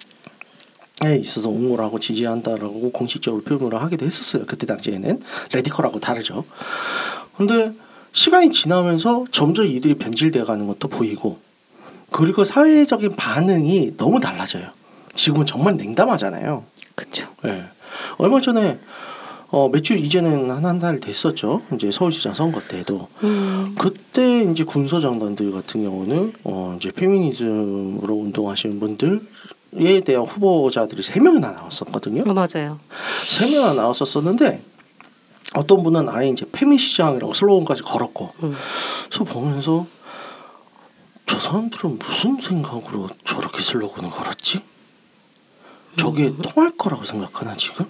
있어서 1.22 1.50
옹호를 1.50 1.86
하고 1.86 2.00
지지한다라고 2.00 2.92
공식적으로 2.92 3.44
표현을 3.44 3.80
하기도 3.80 4.08
했었어요. 4.08 4.46
그때 4.48 4.66
당시에는. 4.66 5.22
레디컬하고 5.54 6.00
다르죠. 6.00 6.46
근데 7.38 7.74
시간이 8.14 8.52
지나면서 8.52 9.26
점점 9.32 9.66
이들이 9.66 9.96
변질되어 9.96 10.46
가는 10.46 10.66
것도 10.68 10.88
보이고 10.88 11.40
그리고 12.12 12.44
사회적인 12.44 13.16
반응이 13.16 13.98
너무 13.98 14.20
달라져요. 14.20 14.70
지금은 15.16 15.46
정말 15.46 15.76
냉담하잖아요. 15.76 16.64
그렇죠. 16.96 17.28
예. 17.46 17.64
얼마 18.18 18.40
전에 18.40 18.80
어 19.50 19.70
며칠 19.70 19.98
이제는 20.04 20.50
한 20.50 20.64
한 20.66 20.80
달 20.80 21.00
됐었죠. 21.00 21.62
이제 21.76 21.92
서울시장 21.92 22.34
선거 22.34 22.60
때도 22.62 23.08
음. 23.24 23.76
그때 23.78 24.44
이제 24.44 24.64
군소장관들 24.64 25.52
같은 25.52 25.84
경우는 25.84 26.34
어 26.44 26.76
이제 26.80 26.92
페미니즘으로 26.92 28.14
운동하시는 28.16 28.80
분들에 28.80 30.02
대한 30.06 30.24
후보자들이 30.24 31.02
세 31.04 31.20
명이나 31.20 31.52
나왔었거든요. 31.52 32.24
어, 32.28 32.34
맞아요. 32.34 32.80
세 33.24 33.46
명이나 33.52 33.74
나왔었었는데 33.74 34.62
어떤 35.56 35.84
분은 35.84 36.10
아예 36.10 36.30
이제 36.30 36.46
페미 36.52 36.78
시장이라고 36.78 37.34
슬로건까지 37.34 37.84
걸었고 37.84 38.32
음. 38.44 38.56
그래서 39.10 39.24
보면서 39.24 39.86
저 41.26 41.40
사람들은 41.40 42.00
무슨 42.00 42.40
생각으로 42.42 43.10
저렇게 43.26 43.62
슬로건을 43.62 44.10
걸었지? 44.10 44.62
저게 45.96 46.34
통할 46.42 46.72
거라고 46.78 47.04
생각하나 47.04 47.56
지금? 47.56 47.86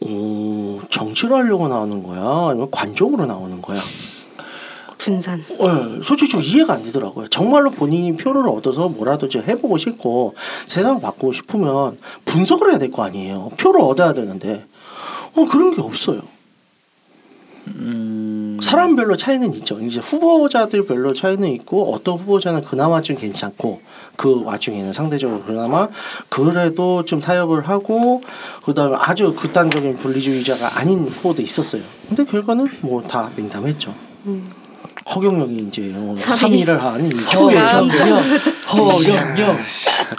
오 0.00 0.80
정치를 0.88 1.36
하려고 1.36 1.68
나오는 1.68 2.02
거야 2.02 2.48
아니면 2.50 2.70
관종으로 2.70 3.26
나오는 3.26 3.60
거야? 3.62 3.80
분산. 4.98 5.38
네, 5.46 6.00
솔직히 6.02 6.30
좀 6.30 6.40
이해가 6.42 6.72
안 6.74 6.82
되더라고요. 6.84 7.28
정말로 7.28 7.70
본인이 7.70 8.16
표를 8.16 8.48
얻어서 8.48 8.88
뭐라도 8.88 9.28
좀 9.28 9.42
해보고 9.42 9.76
싶고 9.76 10.34
세상 10.66 11.00
바꾸고 11.00 11.32
싶으면 11.32 11.98
분석을 12.24 12.70
해야 12.70 12.78
될 12.78 12.90
거 12.90 13.02
아니에요. 13.04 13.50
표를 13.58 13.82
얻어야 13.82 14.14
되는데 14.14 14.64
어 15.36 15.44
그런 15.46 15.74
게 15.74 15.80
없어요. 15.80 16.22
음, 17.66 18.58
사람별로 18.62 19.16
차이는 19.16 19.54
있죠. 19.54 19.80
이제 19.80 19.98
후보자들별로 19.98 21.14
차이는 21.14 21.48
있고 21.54 21.94
어떤 21.94 22.16
후보자는 22.18 22.60
그나마 22.62 23.00
좀 23.00 23.16
괜찮고 23.16 23.80
그 24.16 24.44
와중에는 24.44 24.92
상대적으로 24.92 25.42
그나마 25.42 25.88
그래도 26.28 27.04
좀 27.06 27.20
타협을 27.20 27.66
하고 27.68 28.20
그다음에 28.64 28.96
아주 28.98 29.34
극단적인 29.34 29.96
분리주의자가 29.96 30.78
아닌 30.78 31.06
후보도 31.06 31.40
있었어요. 31.40 31.82
근데 32.08 32.24
결과는 32.24 32.68
뭐 32.82 33.02
다 33.02 33.30
냉담했죠. 33.34 33.94
음. 34.26 34.46
허경영이 35.06 35.66
이제 35.68 35.92
어, 35.94 36.14
삼위. 36.16 36.64
3위를 36.64 36.78
한이 36.78 37.10
어, 37.14 37.30
초예정 37.30 37.88
허경영 38.66 39.58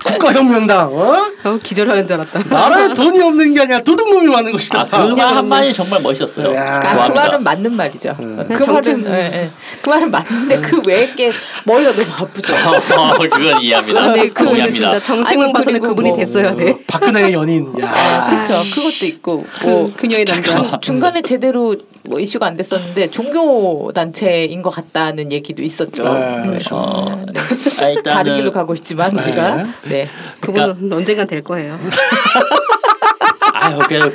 국가혁명당 0.05 0.93
어? 0.93 1.25
어, 1.43 1.59
기절하는 1.61 2.05
줄 2.05 2.15
알았다. 2.17 2.43
나라에 2.49 2.93
돈이 2.93 3.19
없는 3.21 3.53
게 3.53 3.61
아니라 3.61 3.81
도둑놈이 3.81 4.27
많은 4.27 4.51
것이다. 4.51 4.87
아, 4.91 5.07
그말 5.07 5.35
한마디 5.35 5.73
정말 5.73 6.01
멋있었어요. 6.01 6.53
야. 6.55 6.75
아, 6.75 6.79
그 6.79 6.87
좋아합니다. 6.89 7.23
말은 7.23 7.43
맞는 7.43 7.75
말이죠. 7.75 8.15
음. 8.19 8.45
그 8.47 8.63
정책. 8.63 8.99
말은 8.99 9.13
예, 9.13 9.19
예. 9.33 9.51
그 9.81 9.89
말은 9.89 10.11
맞는데 10.11 10.61
그 10.61 10.81
외의 10.87 11.15
게 11.15 11.31
머리가 11.65 11.91
너무 11.91 12.07
아프죠. 12.21 12.53
어, 12.53 13.17
그건 13.19 13.61
이해합니다. 13.61 13.99
아, 13.99 14.11
네, 14.11 14.29
그거는. 14.29 14.73
진짜 14.73 15.01
정책만 15.01 15.45
아니, 15.45 15.53
봐서는 15.53 15.81
그분이 15.81 16.09
뭐, 16.09 16.17
됐어야 16.17 16.55
돼. 16.55 16.71
어, 16.71 16.79
박근혜의 16.87 17.33
연인. 17.33 17.73
야. 17.81 17.91
아, 17.91 18.29
그렇죠. 18.29 18.53
그것도 18.53 19.05
있고 19.07 19.45
뭐그 19.63 19.95
그녀의 19.97 20.25
남자. 20.25 20.77
중 20.79 20.99
간에 20.99 21.21
제대로 21.23 21.75
뭐 22.07 22.19
이슈가 22.19 22.45
안 22.45 22.55
됐었는데 22.55 23.09
종교 23.11 23.91
단체인 23.93 24.61
것 24.61 24.69
같다는 24.69 25.31
얘기도 25.31 25.63
있었죠. 25.63 26.03
네, 26.03 26.43
그렇죠. 26.45 26.75
어, 26.75 27.25
네. 27.31 27.39
아, 27.79 27.89
일단은 27.89 28.03
다른 28.03 28.35
길로 28.35 28.51
가고 28.51 28.73
있지만 28.73 29.15
네. 29.15 29.21
우리가 29.21 29.65
네. 29.87 30.07
그분은 30.39 30.91
언젠간 30.91 31.27
될 31.27 31.43
거예요. 31.43 31.79
아유 33.53 33.79
그래도 33.87 34.11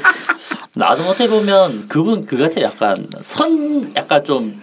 나도 0.74 1.04
어떻게 1.04 1.28
보면 1.28 1.88
그분 1.88 2.24
그 2.24 2.36
같아 2.38 2.60
약간 2.60 3.08
선 3.22 3.92
약간 3.96 4.24
좀 4.24 4.62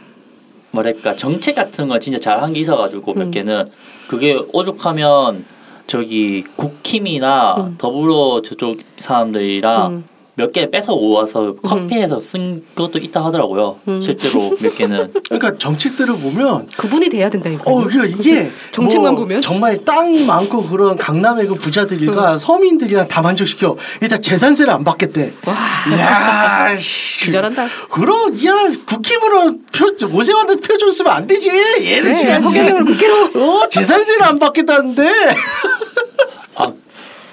뭐랄까 0.71 1.15
정책 1.15 1.55
같은 1.55 1.87
거 1.87 1.99
진짜 1.99 2.19
잘한 2.19 2.53
게 2.53 2.59
있어가지고 2.59 3.13
몇 3.13 3.23
음. 3.23 3.31
개는 3.31 3.65
그게 4.07 4.39
오죽하면 4.53 5.45
저기 5.87 6.43
국힘이나 6.55 7.55
음. 7.55 7.75
더불어 7.77 8.41
저쪽 8.41 8.77
사람들이랑 8.97 9.91
음. 9.91 10.03
몇 10.37 10.51
개 10.53 10.69
뺏어 10.69 10.93
오와서 10.93 11.55
커피에서 11.63 12.21
쓴 12.21 12.63
것도 12.75 12.99
있다 12.99 13.25
하더라고요. 13.25 13.79
음. 13.87 14.01
실제로 14.01 14.55
몇 14.61 14.75
개는 14.75 15.11
그러니까 15.29 15.57
정책들을 15.57 16.15
보면 16.19 16.67
그분이 16.77 17.09
돼야 17.09 17.27
된다 17.29 17.49
이거. 17.49 17.63
어, 17.71 17.83
그 17.83 18.05
이게 18.05 18.51
정책만 18.71 19.13
뭐 19.15 19.23
보면? 19.23 19.41
정말 19.41 19.83
땅이 19.83 20.25
많고 20.25 20.61
그런 20.69 20.95
강남의 20.95 21.47
그 21.47 21.55
부자들이가 21.55 22.35
서민들이랑 22.35 23.07
다 23.07 23.23
만족시켜. 23.23 23.75
일단 24.01 24.21
재산세를 24.21 24.71
안 24.71 24.83
받겠대. 24.83 25.33
와, 25.45 25.55
야, 25.99 26.75
씨. 26.77 27.25
기절한다. 27.25 27.67
그럼 27.89 28.33
야 28.45 28.53
국힘으로 28.85 29.55
표 29.73 29.87
오세환한테 30.15 30.61
표 30.61 30.77
줬으면 30.77 31.11
안 31.13 31.25
되지. 31.25 31.49
얘를 31.49 32.03
그래, 32.03 32.13
지금 32.13 32.43
허경영을 32.43 32.85
국회로. 32.85 33.31
어 33.35 33.67
재산세를 33.69 34.23
안 34.23 34.37
받겠다는데. 34.37 35.11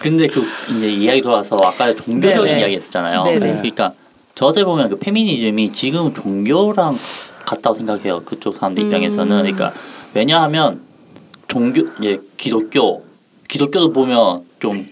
아 0.05 0.07
근데 0.07 0.27
그 0.27 0.45
이제 0.77 0.91
이야기 0.93 1.23
돌아서 1.23 1.57
아까 1.57 1.95
종교적인 1.95 2.45
네네. 2.45 2.61
이야기 2.61 2.75
했었잖아요. 2.77 3.23
네네. 3.23 3.39
그러니까 3.39 3.95
저 4.35 4.47
어떻게 4.47 4.63
보면 4.65 4.91
그 4.91 4.99
페미니즘이 4.99 5.73
지금 5.73 6.13
종교랑 6.13 6.99
같다고 7.47 7.75
생각해요. 7.77 8.23
그쪽 8.25 8.57
사람들 8.57 8.83
음. 8.83 8.87
입장에서는 8.87 9.29
그러니까 9.43 9.73
왜냐하면 10.13 10.83
종교 11.49 11.87
이제 12.01 12.21
기독교 12.37 13.03
기독교도 13.49 13.93
보면 13.93 14.43
좀 14.61 14.87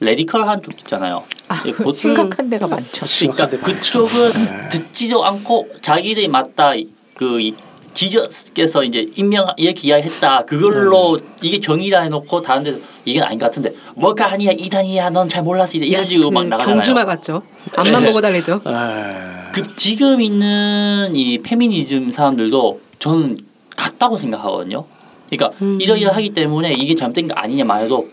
레디컬한 0.00 0.62
쪽 0.62 0.78
있잖아요. 0.80 1.22
아, 1.48 1.62
예, 1.66 1.72
보통- 1.72 1.92
심각한 1.92 2.48
데가 2.50 2.66
많죠. 2.66 2.86
그러니까 2.90 3.06
심각한 3.06 3.50
데 3.50 3.56
많죠. 3.58 3.74
그쪽은 4.04 4.32
네. 4.32 4.68
듣지도 4.70 5.24
않고 5.24 5.68
자기들이 5.82 6.28
맞다 6.28 6.72
그 7.14 7.40
이- 7.40 7.54
지저스께서 7.96 8.84
이제 8.84 9.08
임명 9.16 9.46
이렇게 9.56 9.88
이야기했다 9.88 10.44
그걸로 10.44 11.18
이게 11.40 11.58
정의다 11.60 12.02
해놓고 12.02 12.42
다른 12.42 12.62
데서 12.62 12.78
이게 13.06 13.22
아닌 13.22 13.38
것 13.38 13.46
같은데 13.46 13.72
뭐가 13.94 14.32
아니야 14.32 14.52
이단이야 14.52 15.08
넌 15.10 15.28
잘 15.30 15.42
몰랐어 15.42 15.78
이래 15.78 15.86
이래가지고 15.86 16.30
막그 16.30 16.48
나가잖아요. 16.48 16.74
경주마 16.74 17.04
같죠. 17.06 17.42
앞만 17.74 18.02
네. 18.02 18.08
보고 18.08 18.20
달리죠. 18.20 18.60
에. 18.66 19.52
그 19.52 19.74
지금 19.76 20.20
있는 20.20 21.16
이 21.16 21.38
페미니즘 21.38 22.12
사람들도 22.12 22.80
저는 22.98 23.38
같다고 23.74 24.18
생각하거든요. 24.18 24.84
그러니까 25.30 25.58
음. 25.62 25.78
이러이러하기 25.80 26.34
때문에 26.34 26.74
이게 26.74 26.94
잘못된 26.94 27.28
거 27.28 27.34
아니냐 27.34 27.64
말해도 27.64 28.10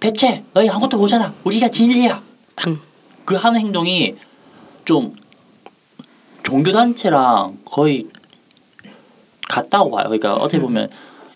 대체 0.00 0.42
너희 0.54 0.70
아무것도 0.70 0.96
모르잖아. 0.96 1.34
우리가 1.44 1.68
진리야. 1.68 2.22
음. 2.66 2.80
그 3.26 3.34
하는 3.34 3.60
행동이 3.60 4.14
좀 4.86 5.14
종교 6.42 6.72
단체랑 6.72 7.58
거의 7.66 8.06
같다고 9.48 9.90
봐요. 9.90 10.04
그러니까 10.04 10.34
어떻게 10.34 10.60
보면 10.60 10.88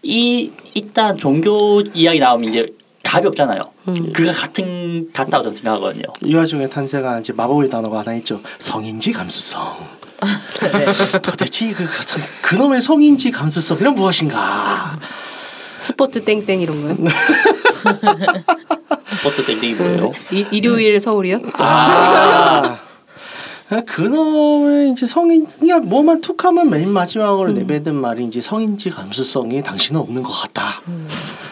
이 0.03 0.53
일단 0.75 1.17
종교 1.17 1.81
이야기 1.95 2.19
나오면 2.19 2.49
이제 2.51 2.73
답이 3.03 3.27
없잖아요. 3.29 3.61
음. 3.89 4.13
그가 4.13 4.33
같은 4.33 5.09
같다고 5.13 5.45
저는 5.45 5.55
생각하거든요. 5.57 6.05
이 6.23 6.35
와중에 6.35 6.69
탄생한 6.69 7.21
이제 7.21 7.33
마법의 7.33 7.69
단어가 7.71 8.01
하나 8.01 8.15
있죠. 8.15 8.41
성인지 8.59 9.13
감수성. 9.13 9.77
네. 10.61 11.21
도대체 11.21 11.73
그 11.73 11.85
그- 11.85 12.21
그놈의 12.43 12.81
성인지 12.81 13.31
감수성이란 13.33 13.95
무엇인가? 13.97 14.99
스포츠 15.81 16.23
땡땡 16.25 16.61
이런 16.61 16.81
거요. 16.81 17.11
스포츠 19.05 19.45
땡땡이 19.45 19.75
뭐예요? 19.75 20.13
이, 20.31 20.47
일요일 20.53 21.01
서울이요? 21.01 21.41
아. 21.59 22.79
그놈의 23.81 24.91
이제 24.91 25.07
성인 25.07 25.47
그냥 25.47 25.89
뭐만 25.89 26.21
툭하면 26.21 26.69
맨 26.69 26.91
마지막으로 26.91 27.53
내뱉은 27.53 27.95
말이 27.95 28.25
이제 28.27 28.41
성인지 28.41 28.91
감수성이 28.91 29.63
당신은 29.63 30.01
없는 30.01 30.23
것 30.23 30.31
같다. 30.31 30.83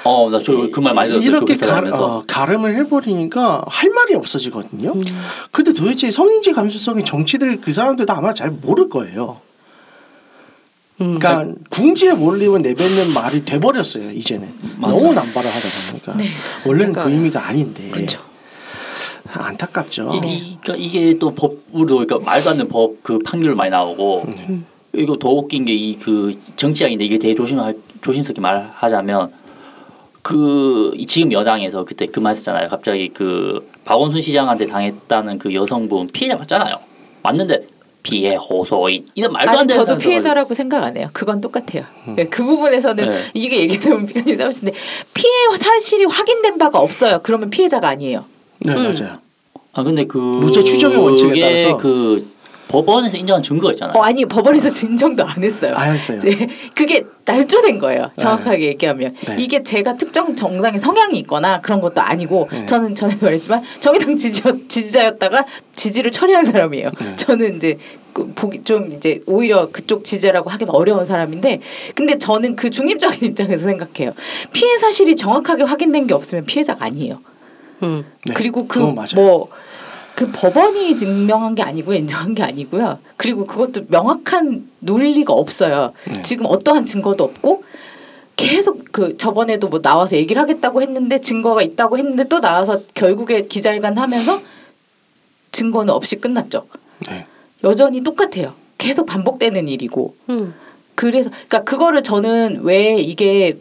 어, 0.04 0.28
나 0.30 0.42
저 0.42 0.52
그 0.70 0.80
말 0.80 0.94
많이 0.94 1.08
들었어요. 1.10 1.28
이렇게 1.30 1.56
그 1.56 1.66
가, 1.66 1.78
어, 1.98 2.24
가름을 2.26 2.76
해버리니까 2.76 3.64
할 3.66 3.90
말이 3.90 4.14
없어지거든요. 4.14 4.94
근데 5.50 5.72
도대체 5.72 6.10
성인지 6.10 6.52
감수성이 6.52 7.04
정치들 7.04 7.60
그 7.60 7.72
사람들도 7.72 8.12
아마 8.12 8.34
잘 8.34 8.50
모를 8.50 8.88
거예요. 8.88 9.38
음. 11.00 11.18
그러니까 11.18 11.54
궁지에 11.70 12.12
몰리면 12.12 12.60
내뱉는 12.60 13.14
말이 13.14 13.42
돼버렸어요 13.44 14.10
이제는 14.10 14.52
맞아요. 14.76 14.96
너무 14.98 15.14
남발을 15.14 15.48
하다 15.48 15.68
보니까 15.90 16.14
네. 16.16 16.28
원래는 16.66 16.92
그 16.92 17.00
그러니까- 17.00 17.10
의미가 17.10 17.46
아닌데 17.48 17.88
그렇죠. 17.90 18.20
안타깝죠. 19.32 20.12
이게, 20.14 20.38
그러니까 20.62 20.76
이게 20.76 21.18
또 21.18 21.34
법으로 21.34 21.98
그러니까 22.06 22.18
말도 22.18 22.50
안 22.50 22.56
되는 22.58 22.68
법 22.68 22.94
그 23.02 23.18
판결 23.20 23.54
많이 23.54 23.70
나오고 23.70 24.24
음. 24.26 24.66
이거 24.94 25.16
더 25.18 25.28
웃긴 25.30 25.64
게 25.64 25.72
이 25.72 25.96
그 25.98 26.32
정치학인데 26.56 27.04
이게 27.04 27.18
되게 27.18 27.34
조심 27.34 27.58
조심스럽게 28.02 28.40
말하자면 28.40 29.32
그 30.22 30.92
지금 31.06 31.32
여당에서 31.32 31.84
그때 31.84 32.06
그 32.06 32.20
말했잖아요. 32.20 32.68
갑자기 32.68 33.08
그 33.08 33.66
박원순 33.84 34.20
시장한테 34.20 34.66
당했다는 34.66 35.38
그 35.38 35.54
여성분 35.54 36.08
피해자 36.08 36.36
맞잖아요. 36.36 36.76
맞는데 37.22 37.66
피해 38.02 38.34
호소인 38.34 39.06
이런 39.14 39.32
말도 39.32 39.50
안 39.52 39.58
아니 39.58 39.68
되는 39.68 39.84
저도 39.84 39.98
피해자라고 39.98 40.54
생각 40.54 40.82
안 40.84 40.96
해요. 40.96 41.08
그건 41.12 41.40
똑같아요. 41.40 41.84
네, 42.16 42.24
그 42.26 42.42
부분에서는 42.44 43.08
네. 43.08 43.14
이게 43.34 43.60
얘기되면 43.60 44.06
비관이 44.06 44.32
있는데 44.32 44.72
피해 45.14 45.32
사실이 45.58 46.04
확인된 46.06 46.58
바가 46.58 46.80
없어요. 46.80 47.20
그러면 47.22 47.50
피해자가 47.50 47.88
아니에요. 47.88 48.24
네 48.60 48.74
음. 48.74 48.84
맞아요. 48.84 49.18
아 49.72 49.82
근데 49.82 50.04
그 50.04 50.18
무죄 50.18 50.62
추정의 50.62 50.96
원칙에 50.98 51.28
그게 51.28 51.40
따라서. 51.40 51.76
그 51.76 52.30
법원에서 52.68 53.16
인정한 53.16 53.42
증거가 53.42 53.72
있잖아요. 53.72 53.98
어 53.98 54.02
아니 54.02 54.24
법원에서 54.24 54.70
진정도 54.70 55.24
안 55.24 55.42
했어요. 55.42 55.72
아 55.74 55.82
했어요. 55.90 56.20
네, 56.20 56.48
그게 56.74 57.04
날조된 57.24 57.78
거예요. 57.80 58.10
정확하게 58.16 58.66
얘기하면 58.66 59.14
네. 59.26 59.36
이게 59.38 59.62
제가 59.64 59.96
특정 59.96 60.36
정당의 60.36 60.78
성향이 60.78 61.18
있거나 61.20 61.60
그런 61.60 61.80
것도 61.80 62.00
아니고 62.00 62.48
네. 62.52 62.66
저는 62.66 62.94
전에 62.94 63.16
말했지만 63.20 63.62
정의당 63.80 64.16
지지, 64.16 64.40
지지자 64.68 65.04
였다가 65.06 65.44
지지를 65.74 66.12
처리한 66.12 66.44
사람이에요. 66.44 66.90
네. 67.00 67.16
저는 67.16 67.56
이제 67.56 67.76
그 68.12 68.32
보기 68.34 68.62
좀 68.62 68.92
이제 68.92 69.20
오히려 69.26 69.68
그쪽 69.70 70.04
지지라고 70.04 70.48
하긴 70.50 70.68
어려운 70.70 71.04
사람인데 71.06 71.60
근데 71.96 72.18
저는 72.18 72.54
그 72.54 72.70
중립적인 72.70 73.30
입장에서 73.30 73.64
생각해요. 73.64 74.12
피해 74.52 74.76
사실이 74.78 75.16
정확하게 75.16 75.64
확인된 75.64 76.06
게 76.06 76.14
없으면 76.14 76.44
피해자가 76.44 76.84
아니에요. 76.84 77.20
음. 77.82 78.04
네, 78.26 78.34
그리고 78.34 78.66
그 78.66 78.80
그건 78.80 78.94
맞아요. 78.94 79.08
뭐그 79.14 80.32
법원이 80.32 80.96
증명한 80.96 81.54
게 81.54 81.62
아니고요, 81.62 81.96
인정한 81.96 82.34
게 82.34 82.42
아니고요. 82.42 82.98
그리고 83.16 83.46
그것도 83.46 83.86
명확한 83.88 84.68
논리가 84.80 85.32
없어요. 85.32 85.92
네. 86.10 86.22
지금 86.22 86.46
어떠한 86.46 86.86
증거도 86.86 87.24
없고 87.24 87.64
계속 88.36 88.84
그 88.90 89.16
저번에도 89.18 89.68
뭐 89.68 89.82
나와서 89.82 90.16
얘기를 90.16 90.40
하겠다고 90.40 90.80
했는데 90.80 91.20
증거가 91.20 91.62
있다고 91.62 91.98
했는데 91.98 92.24
또 92.24 92.40
나와서 92.40 92.80
결국에 92.94 93.42
기자회견 93.42 93.98
하면서 93.98 94.40
증거는 95.52 95.92
없이 95.92 96.16
끝났죠. 96.16 96.66
네. 97.08 97.26
여전히 97.64 98.02
똑같아요. 98.02 98.54
계속 98.78 99.04
반복되는 99.04 99.68
일이고. 99.68 100.14
음. 100.30 100.54
그래서 100.94 101.30
그러니까 101.30 101.64
그거를 101.64 102.02
저는 102.02 102.60
왜 102.62 102.96
이게 102.98 103.58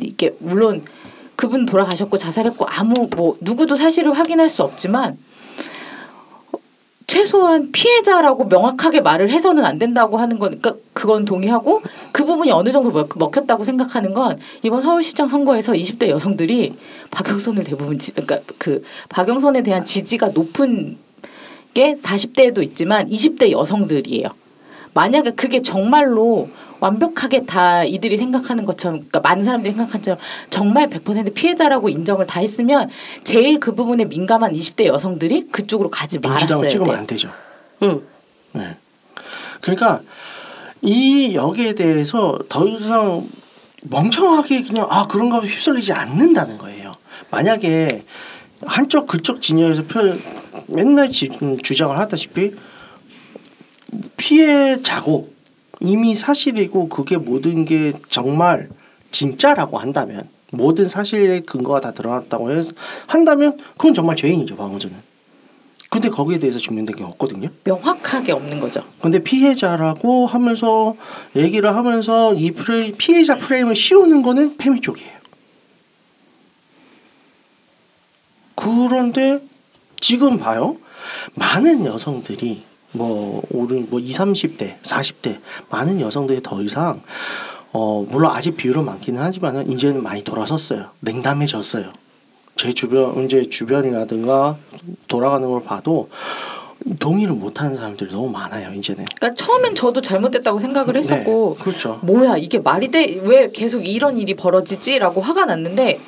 이게 0.00 0.34
물론 0.38 0.82
그분 1.42 1.66
돌아가셨고 1.66 2.18
자살했고 2.18 2.66
아무 2.68 3.08
뭐 3.16 3.36
누구도 3.40 3.74
사실을 3.74 4.12
확인할 4.16 4.48
수 4.48 4.62
없지만 4.62 5.18
최소한 7.08 7.72
피해자라고 7.72 8.44
명확하게 8.44 9.00
말을 9.00 9.28
해서는 9.32 9.64
안 9.64 9.76
된다고 9.76 10.18
하는 10.18 10.38
거니까 10.38 10.76
그건 10.92 11.24
동의하고 11.24 11.82
그 12.12 12.24
부분이 12.24 12.52
어느 12.52 12.70
정도 12.70 12.92
먹- 12.92 13.18
먹혔다고 13.18 13.64
생각하는 13.64 14.14
건 14.14 14.38
이번 14.62 14.82
서울시장 14.82 15.26
선거에서 15.26 15.72
20대 15.72 16.10
여성들이 16.10 16.76
박영선을 17.10 17.64
대부분 17.64 17.98
지, 17.98 18.12
그러니까 18.12 18.38
그 18.58 18.84
박영선에 19.08 19.64
대한 19.64 19.84
지지가 19.84 20.28
높은 20.28 20.96
게 21.74 21.92
40대에도 21.94 22.62
있지만 22.62 23.08
20대 23.08 23.50
여성들이에요. 23.50 24.28
만약에 24.94 25.32
그게 25.32 25.60
정말로 25.60 26.48
완벽하게 26.82 27.46
다 27.46 27.84
이들이 27.84 28.16
생각하는 28.16 28.64
것처럼 28.64 28.96
그러니까 28.96 29.20
많은 29.20 29.44
사람들이 29.44 29.72
생각하는 29.72 30.00
것처럼 30.00 30.18
정말 30.50 30.90
100% 30.90 31.32
피해자라고 31.32 31.88
인정을 31.88 32.26
다 32.26 32.40
했으면 32.40 32.90
제일 33.22 33.60
그 33.60 33.76
부분에 33.76 34.04
민감한 34.06 34.52
20대 34.52 34.86
여성들이 34.86 35.46
그쪽으로 35.52 35.90
가지 35.90 36.18
말았어야 36.18 36.66
찍으면 36.66 36.92
돼. 36.92 36.98
안 36.98 37.06
되죠. 37.06 37.30
응. 37.84 38.02
네. 38.54 38.76
그러니까 39.60 40.00
이 40.80 41.36
역에 41.36 41.76
대해서 41.76 42.40
더 42.48 42.66
이상 42.66 43.28
멍청하게 43.82 44.64
그냥 44.64 44.88
아 44.90 45.06
그런가 45.06 45.38
휩쓸리지 45.38 45.92
않는다는 45.92 46.58
거예요. 46.58 46.90
만약에 47.30 48.02
한쪽 48.66 49.06
그쪽 49.06 49.40
진영에서 49.40 49.84
표, 49.84 50.00
맨날 50.66 51.10
지, 51.10 51.30
음, 51.42 51.58
주장을 51.58 51.96
하다시피 51.96 52.54
피해자고 54.16 55.31
이미 55.84 56.14
사실이고 56.14 56.88
그게 56.88 57.16
모든 57.16 57.64
게 57.64 57.92
정말 58.08 58.68
진짜라고 59.10 59.78
한다면 59.78 60.28
모든 60.52 60.88
사실의 60.88 61.42
근거가 61.42 61.80
다 61.80 61.92
드러났다고 61.92 62.52
해서 62.52 62.72
한다면 63.06 63.58
그건 63.72 63.94
정말 63.94 64.16
죄인이죠 64.16 64.56
방어전은. 64.56 65.12
근데 65.90 66.08
거기에 66.08 66.38
대해서 66.38 66.58
증명된 66.58 66.96
게 66.96 67.04
없거든요. 67.04 67.50
명확하게 67.64 68.32
없는 68.32 68.60
거죠. 68.60 68.82
근데 69.00 69.18
피해자라고 69.18 70.26
하면서 70.26 70.96
얘기를 71.36 71.74
하면서 71.74 72.32
이 72.32 72.50
프레임, 72.52 72.94
피해자 72.96 73.36
프레임을 73.36 73.74
씌우는 73.74 74.22
거는 74.22 74.56
페미 74.56 74.80
쪽이에요. 74.80 75.12
그런데 78.54 79.42
지금 80.00 80.38
봐요. 80.38 80.76
많은 81.34 81.84
여성들이 81.84 82.71
뭐 82.92 83.42
오른 83.50 83.86
뭐 83.90 83.98
20, 84.00 84.18
30대, 84.18 84.80
40대 84.82 85.38
많은 85.70 86.00
여성들이 86.00 86.42
더 86.42 86.62
이상 86.62 87.02
어 87.72 88.06
물론 88.08 88.30
아직 88.32 88.56
비율은 88.56 88.84
많기는 88.84 89.20
하지만은 89.22 89.70
이제는 89.72 90.02
많이 90.02 90.22
돌아섰어요. 90.22 90.90
냉담해졌어요. 91.00 91.90
제 92.56 92.72
주변 92.74 93.24
이제 93.24 93.48
주변이라든가 93.48 94.58
돌아가는 95.08 95.48
걸 95.48 95.62
봐도 95.62 96.10
동의를 96.98 97.34
못하는 97.34 97.74
사람들이 97.74 98.10
너무 98.10 98.28
많아요 98.30 98.74
이제는. 98.74 99.06
그러니까 99.18 99.42
처음엔 99.42 99.74
저도 99.74 100.00
잘못됐다고 100.00 100.60
생각을 100.60 100.96
했었고 100.96 101.56
네, 101.58 101.64
그렇죠. 101.64 101.98
뭐야 102.02 102.36
이게 102.36 102.58
말이 102.58 102.90
돼? 102.90 103.20
왜 103.22 103.50
계속 103.52 103.86
이런 103.86 104.18
일이 104.18 104.34
벌어지지?라고 104.34 105.22
화가 105.22 105.46
났는데 105.46 106.00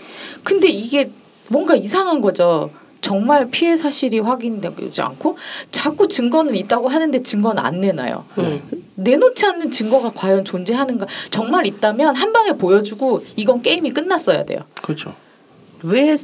근데 0.43 0.69
이게 0.69 1.11
뭔가 1.49 1.75
이상한 1.77 2.21
거죠. 2.21 2.71
정말 3.05 3.51
피해 3.51 3.77
사실이 3.77 4.19
확인되지 4.21 5.03
않고 5.03 5.37
자꾸 5.71 6.09
증거는 6.09 6.57
있다고 6.57 6.89
하는데 6.89 7.23
증거는 7.23 7.63
안 7.63 7.83
내놔요. 7.83 8.25
네. 8.37 8.63
내놓지 8.95 9.45
않는 9.45 9.71
증거가 9.71 10.11
과연 10.11 10.47
존재하는가? 10.47 11.07
정말 11.29 11.67
있다면 11.67 12.17
한 12.17 12.33
방에 12.33 12.53
보여주고 12.53 13.23
이건 13.37 13.61
게임이 13.61 13.91
끝났어야 13.91 14.47
돼요. 14.47 14.61
그렇죠. 14.81 15.15
왜 15.83 16.17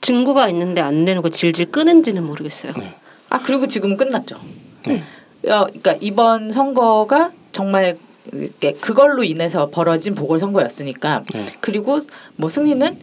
증거가 0.00 0.48
있는데 0.48 0.80
안 0.80 1.04
내놓고 1.04 1.30
질질 1.30 1.66
끄는지는 1.66 2.24
모르겠어요. 2.24 2.72
네. 2.76 2.96
아 3.28 3.40
그리고 3.40 3.68
지금 3.68 3.96
끝났죠. 3.96 4.40
네. 4.88 5.04
어, 5.44 5.66
그러니까 5.66 5.96
이번 6.00 6.50
선거가 6.50 7.30
정말 7.52 7.98
이렇게 8.32 8.72
그걸로 8.72 9.22
인해서 9.22 9.70
벌어진 9.70 10.16
보궐선거였으니까 10.16 11.22
네. 11.32 11.46
그리고 11.60 12.00
뭐 12.34 12.50
승리는 12.50 12.98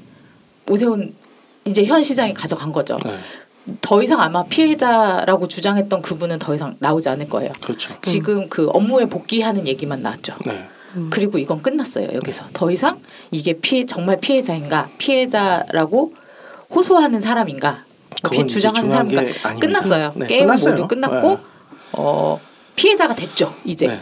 오세훈 0.70 1.16
이제 1.70 1.86
현 1.86 2.02
시장이 2.02 2.34
가져간 2.34 2.72
거죠. 2.72 2.98
네. 3.06 3.18
더 3.82 4.02
이상 4.02 4.22
아마 4.22 4.44
피해자라고 4.44 5.48
주장했던 5.48 6.02
그분은 6.02 6.40
더 6.40 6.56
이상 6.56 6.76
나오지 6.80 7.10
않을 7.10 7.28
거예요. 7.30 7.52
그렇죠. 7.62 7.94
지금 8.02 8.48
그 8.50 8.70
업무에 8.74 9.06
복귀하는 9.06 9.68
얘기만 9.68 10.02
나왔죠. 10.02 10.36
네. 10.46 10.68
그리고 11.10 11.38
이건 11.38 11.62
끝났어요. 11.62 12.08
여기서 12.14 12.46
더 12.54 12.72
이상 12.72 13.00
이게 13.30 13.54
피해 13.54 13.86
정말 13.86 14.20
피해자인가 14.20 14.90
피해자라고 14.98 16.14
호소하는 16.74 17.20
사람인가 17.22 17.84
이제 18.34 18.48
주장하는 18.48 18.90
사람인가. 18.90 19.60
끝났어요. 19.60 20.14
네, 20.16 20.28
게임 20.28 20.46
끝났어요. 20.46 20.74
모두 20.74 20.88
끝났고 20.88 21.30
네. 21.30 21.38
어 21.92 22.40
피해자가 22.76 23.16
됐죠. 23.16 23.54
이제 23.66 23.88
네. 23.88 24.00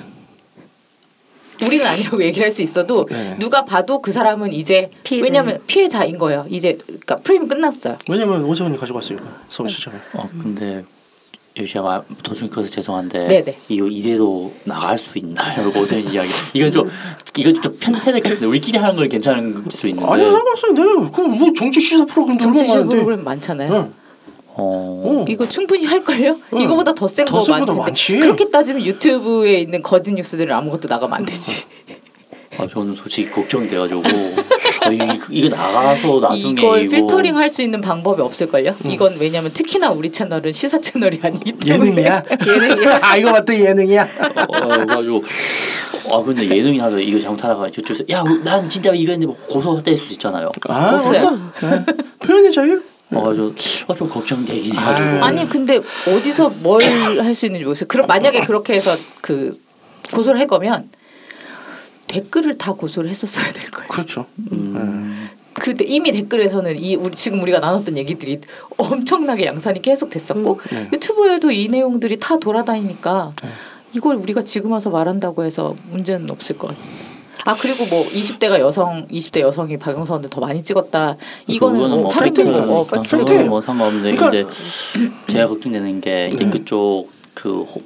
우리는 1.63 1.85
아니라고 1.85 2.21
얘기를 2.25 2.45
할 2.45 2.51
수 2.51 2.61
있어도 2.61 3.05
네. 3.09 3.35
누가 3.39 3.65
봐도 3.65 4.01
그 4.01 4.11
사람은 4.11 4.53
이제 4.53 4.89
피해자예요. 5.03 5.23
왜냐하면 5.23 5.59
피해자인 5.67 6.17
거예요. 6.17 6.45
이제 6.49 6.77
그러니까 6.85 7.17
프레임은 7.17 7.47
끝났어요. 7.47 7.97
왜냐면 8.09 8.43
오세훈이 8.45 8.77
가져갔으니까 8.77 9.23
서울시장을. 9.49 9.99
어 10.13 10.29
근데 10.41 10.83
제가 11.67 12.03
도중에 12.23 12.49
커서 12.49 12.67
죄송한데 12.69 13.27
네네. 13.27 13.57
이거 13.69 13.87
이대로 13.87 14.51
나갈 14.65 14.97
수 14.97 15.17
있나요? 15.17 15.71
고생 15.71 15.99
이야기. 15.99 16.29
이건 16.53 16.71
좀 16.71 16.89
이거 17.37 17.53
좀 17.53 17.77
편집해야 17.79 18.13
될 18.13 18.21
것 18.21 18.29
같은데 18.29 18.45
우리끼리 18.45 18.77
하는 18.77 18.95
건 18.95 19.07
괜찮은 19.09 19.65
수 19.69 19.87
있는데. 19.89 20.09
아니 20.11 20.23
상관없어요. 20.23 20.73
네. 20.73 21.09
그뭐 21.11 21.53
정치 21.57 21.79
시사 21.81 22.05
프로그램 22.05 22.37
정치 22.37 22.67
많은데. 22.67 22.95
프로그램 22.95 23.23
많잖아요. 23.23 23.71
네. 23.83 23.89
어. 24.57 25.01
어. 25.03 25.25
이거 25.27 25.47
충분히 25.47 25.85
할 25.85 26.03
걸요? 26.03 26.37
응. 26.53 26.61
이거보다 26.61 26.93
더센더거 26.93 27.45
많은데 27.51 27.73
많지. 27.73 28.17
그렇게 28.19 28.49
따지면 28.49 28.85
유튜브에 28.85 29.59
있는 29.59 29.81
거짓 29.81 30.13
뉴스들은 30.13 30.53
아무것도 30.55 30.87
나가면 30.87 31.17
안 31.17 31.25
되지. 31.25 31.63
아 32.57 32.65
저는 32.65 32.95
솔직히 32.95 33.29
걱정돼가지고 33.31 34.01
아, 34.85 34.89
이거, 34.89 35.05
이거 35.29 35.49
나가서 35.53 36.19
나중에 36.21 36.51
이걸 36.51 36.83
이거 36.85 36.95
필터링 36.95 37.35
할 37.35 37.49
수 37.49 37.61
있는 37.61 37.81
방법이 37.81 38.21
없을 38.21 38.47
걸요? 38.47 38.73
이건 38.85 39.17
왜냐면 39.19 39.51
특히나 39.51 39.91
우리 39.91 40.09
채널은 40.09 40.53
시사 40.53 40.79
채널이 40.79 41.19
아니기 41.21 41.51
때문에 41.51 41.89
예능이야. 41.91 42.23
예능이야. 42.47 42.99
아 43.03 43.17
이거 43.17 43.31
맞다 43.31 43.53
예능이야. 43.53 44.03
어, 44.47 44.67
그래가지고 44.69 45.23
아 46.13 46.21
근데 46.23 46.47
예능이 46.49 46.79
하도 46.79 46.97
이거 46.97 47.19
잘못하다가 47.19 47.71
저쪽에서 47.71 48.05
야난 48.09 48.69
진짜 48.69 48.91
이거 48.93 49.11
했는데 49.11 49.25
뭐 49.27 49.35
고소될 49.49 49.97
수도 49.97 50.13
있잖아요. 50.13 50.49
아 50.69 50.95
없어요. 50.95 51.27
없어. 51.57 51.69
네. 51.69 51.85
표현의 52.19 52.53
자유. 52.53 52.81
어좀 53.13 53.55
어, 53.87 53.93
좀 53.93 54.09
걱정되긴 54.09 54.75
아유. 54.77 54.81
해가지고 54.81 55.23
아니 55.23 55.47
근데 55.49 55.79
어디서 56.07 56.49
뭘 56.61 56.81
할 56.81 57.35
수 57.35 57.45
있는지 57.45 57.63
모르겠어요. 57.65 57.87
그럼 57.87 58.07
만약에 58.07 58.41
그렇게 58.41 58.73
해서 58.73 58.95
그 59.21 59.57
고소를 60.11 60.39
할 60.39 60.47
거면 60.47 60.89
댓글을 62.07 62.57
다 62.57 62.73
고소를 62.73 63.09
했었어야 63.09 63.51
될 63.51 63.69
거예요. 63.71 63.87
그렇죠. 63.89 64.25
음, 64.51 65.29
그때 65.53 65.83
이미 65.85 66.11
댓글에서는 66.11 66.77
이 66.79 66.95
우리 66.95 67.11
지금 67.15 67.41
우리가 67.41 67.59
나눴던 67.59 67.97
얘기들이 67.97 68.41
엄청나게 68.77 69.45
양산이 69.45 69.81
계속 69.81 70.09
됐었고 70.09 70.59
네. 70.71 70.89
유튜브에도 70.93 71.51
이 71.51 71.67
내용들이 71.67 72.17
다 72.19 72.37
돌아다니니까 72.37 73.33
네. 73.41 73.49
이걸 73.93 74.15
우리가 74.15 74.43
지금 74.43 74.71
와서 74.71 74.89
말한다고 74.89 75.43
해서 75.45 75.73
문제는 75.91 76.29
없을 76.29 76.57
것 76.57 76.67
같아요. 76.67 76.85
아 77.45 77.55
그리고 77.55 77.85
뭐 77.85 78.05
20대가 78.09 78.59
여성 78.59 79.07
20대 79.07 79.39
여성이 79.41 79.77
박영선을 79.77 80.29
더 80.29 80.41
많이 80.41 80.61
찍었다 80.63 81.15
이거는 81.47 81.79
뭐 82.01 82.09
팩트니까 82.09 82.59
팩트고 82.85 82.85
팩트예요. 83.25 83.45
뭐 83.49 83.61
상관없는데 83.61 84.15
그러니까- 84.15 84.49
근데 84.91 85.15
제가 85.27 85.47
걱정되는 85.47 86.01
게 86.01 86.29
이제 86.33 86.43
네. 86.43 86.49
그쪽 86.49 87.09
그 87.35 87.61
호- 87.61 87.83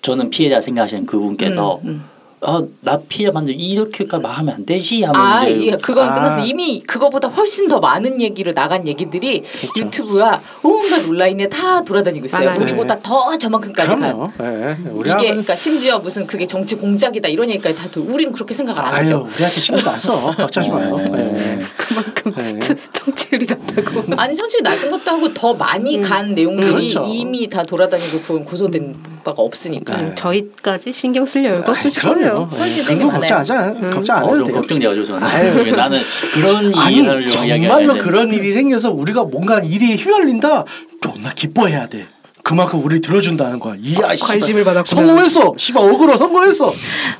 저는 0.00 0.30
피해자 0.30 0.60
생각하시는 0.62 1.04
그분께서 1.06 1.76
음, 1.84 1.88
음. 1.88 2.04
아 2.40 2.62
나 2.82 3.00
피해 3.08 3.30
받는데 3.30 3.58
이렇게까지 3.58 4.22
말하면 4.22 4.54
안 4.56 4.66
되지 4.66 5.02
하면 5.02 5.20
아, 5.20 5.46
이제 5.46 5.66
예, 5.68 5.76
그건 5.76 6.08
아. 6.10 6.14
끝났어. 6.14 6.44
이미 6.44 6.82
그거보다 6.82 7.28
훨씬 7.28 7.66
더 7.66 7.80
많은 7.80 8.20
얘기를 8.20 8.52
나간 8.52 8.86
얘기들이 8.86 9.40
그렇죠. 9.42 9.72
유튜브와 9.80 10.40
온갖 10.62 11.06
온라인에 11.08 11.48
다 11.48 11.82
돌아다니고 11.82 12.26
있어요. 12.26 12.50
많아요. 12.50 12.62
우리보다 12.64 13.00
더 13.00 13.36
저만큼까지 13.38 13.88
간. 13.88 13.98
그럼요. 14.00 14.30
네. 14.38 14.76
우리 14.90 15.08
이게 15.08 15.12
아버지- 15.12 15.28
그러니까 15.28 15.56
심지어 15.56 15.98
무슨 15.98 16.26
그게 16.26 16.46
정치 16.46 16.74
공작이다 16.76 17.28
이런 17.28 17.48
얘기까지 17.50 17.74
다 17.74 17.88
돌. 17.90 18.04
우리는 18.10 18.30
그렇게 18.32 18.52
생각을 18.52 18.80
안 18.82 18.92
아유 18.94 19.02
하죠. 19.02 19.16
우리한테 19.22 19.60
신경도 19.60 19.90
안 19.90 19.98
써. 19.98 20.34
걱정하지 20.36 20.70
마요. 20.70 20.94
어. 20.94 20.98
네. 20.98 21.58
그만큼 21.76 22.34
네. 22.36 22.60
정치율이 22.92 23.46
낮다고. 23.46 24.04
아니 24.18 24.34
정치 24.34 24.60
낮은 24.62 24.90
것도 24.90 25.10
하고 25.10 25.32
더 25.32 25.54
많이 25.54 26.00
간 26.00 26.34
내용들이 26.34 26.68
그렇죠. 26.92 27.04
이미 27.08 27.48
다 27.48 27.62
돌아다니고 27.62 28.20
그건 28.20 28.44
고소된 28.44 29.13
바가 29.24 29.42
없으니까. 29.42 29.96
네. 29.96 30.14
저희까지 30.14 30.92
신경 30.92 31.26
쓸 31.26 31.44
여유가. 31.44 31.72
네. 31.74 31.90
거 31.90 33.06
많아요. 33.06 33.20
걱정하지 33.20 33.52
않, 33.52 33.90
걱정 33.90 34.16
안 34.18 34.22
어, 34.24 34.26
해도 34.28 34.36
좀 34.38 34.44
돼요. 34.44 34.56
걱정돼가지고 34.60 35.06
저는. 35.06 35.76
나는 35.76 36.00
그런 36.32 36.64
이야기하는데 36.72 37.30
정말로 37.30 37.94
그런 37.98 38.32
일이 38.32 38.52
생겨서 38.52 38.90
우리가 38.90 39.24
뭔가 39.24 39.60
일이 39.60 39.96
휘말린다 39.96 40.64
존나 41.00 41.32
기뻐해야 41.34 41.86
돼 41.88 42.06
그만큼 42.42 42.84
우리 42.84 43.00
들어준다는 43.00 43.58
거야 43.58 43.74
이야 43.80 44.14
씨발. 44.14 44.16
관심을 44.18 44.64
받았구나. 44.64 44.84
성공했어 45.00 45.54
씨발 45.56 45.82
억울로 45.82 46.14
성공했어 46.16 46.72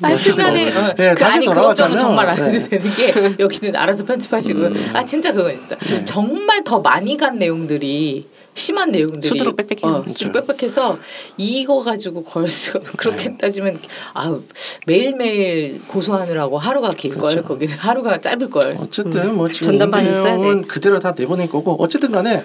어쨌든 0.02 0.44
어, 0.46 0.50
네, 0.52 1.14
그 1.14 1.14
다시 1.14 1.36
아니 1.38 1.46
돌아가자면, 1.46 1.98
정말 1.98 2.28
안 2.28 2.36
해도 2.36 2.50
네. 2.50 2.58
되는 2.68 2.94
게 2.94 3.14
여기는 3.38 3.74
알아서 3.74 4.04
편집하시고 4.04 4.60
음. 4.60 4.90
아 4.92 5.02
진짜 5.04 5.32
그건 5.32 5.54
있어 5.56 5.74
요 5.74 6.04
정말 6.04 6.62
더 6.62 6.80
많이 6.80 7.16
간 7.16 7.38
내용들이 7.38 8.26
심한 8.54 8.90
내용들이 8.92 9.26
수두룩 9.26 9.56
빽빽해요. 9.56 9.96
어, 9.96 10.04
수두룩 10.08 10.46
빽빽해서 10.46 10.98
이거 11.36 11.80
가지고 11.80 12.22
걸 12.22 12.48
수가 12.48 12.80
그렇게 12.96 13.30
네. 13.30 13.36
따지면 13.36 13.78
아 14.14 14.38
매일매일 14.86 15.82
고소하느라고 15.86 16.58
하루가 16.58 16.90
길걸 16.90 17.20
그렇죠. 17.30 17.42
거기는 17.42 17.74
하루가 17.76 18.18
짧을 18.18 18.48
걸 18.50 18.76
어쨌든 18.80 19.36
뭐 19.36 19.48
지금 19.50 19.72
전담반이 19.72 20.10
있어야 20.12 20.36
내용은 20.36 20.66
그대로 20.68 20.98
다 21.00 21.12
내보낼 21.16 21.48
거고 21.50 21.76
어쨌든 21.82 22.12
간에 22.12 22.44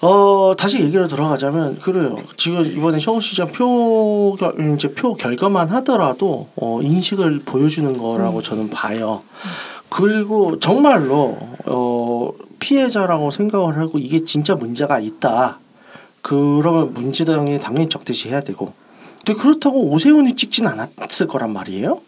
어 0.00 0.54
다시 0.56 0.78
얘기로 0.80 1.08
돌아가자면 1.08 1.80
그래요. 1.80 2.16
지금 2.36 2.64
이번에 2.64 3.00
서울시장 3.00 3.50
표 3.50 4.36
결- 4.38 4.54
이제 4.76 4.88
표 4.94 5.14
결과만 5.14 5.68
하더라도 5.70 6.48
어, 6.54 6.78
인식을 6.80 7.40
보여주는 7.44 7.92
거라고 7.98 8.40
저는 8.40 8.70
봐요. 8.70 9.22
그리고 9.88 10.60
정말로 10.60 11.36
어, 11.64 12.30
피해자라고 12.58 13.30
생각을 13.30 13.78
하고 13.78 13.98
이게 13.98 14.24
진짜 14.24 14.54
문제가 14.54 14.98
있다. 15.00 15.58
그러면 16.22 16.92
문제당에 16.94 17.58
당연히 17.58 17.88
적대시 17.88 18.28
해야 18.28 18.40
되고. 18.40 18.72
근데 19.24 19.40
그렇다고 19.40 19.90
오세훈이 19.90 20.34
찍진 20.36 20.66
않았을 20.66 21.26
거란 21.28 21.52
말이에요. 21.52 22.00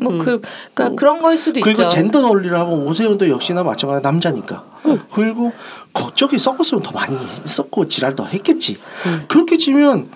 뭐 0.00 0.12
음. 0.12 0.18
그, 0.20 0.40
그러니까 0.74 0.96
그런 0.96 1.20
걸 1.20 1.36
수도 1.36 1.60
그리고 1.60 1.82
있죠. 1.82 1.88
젠더 1.88 2.20
논리를 2.20 2.56
하면 2.56 2.86
오세훈도 2.86 3.28
역시나 3.28 3.64
마찬가지 3.64 4.02
남자니까. 4.02 4.64
그리고 5.12 5.52
걱정이 5.92 6.38
썩었으면 6.38 6.82
더 6.82 6.92
많이 6.92 7.16
썼고 7.44 7.88
지랄 7.88 8.14
더 8.14 8.24
했겠지. 8.24 8.78
음. 9.06 9.24
그렇게 9.28 9.56
치면 9.56 10.08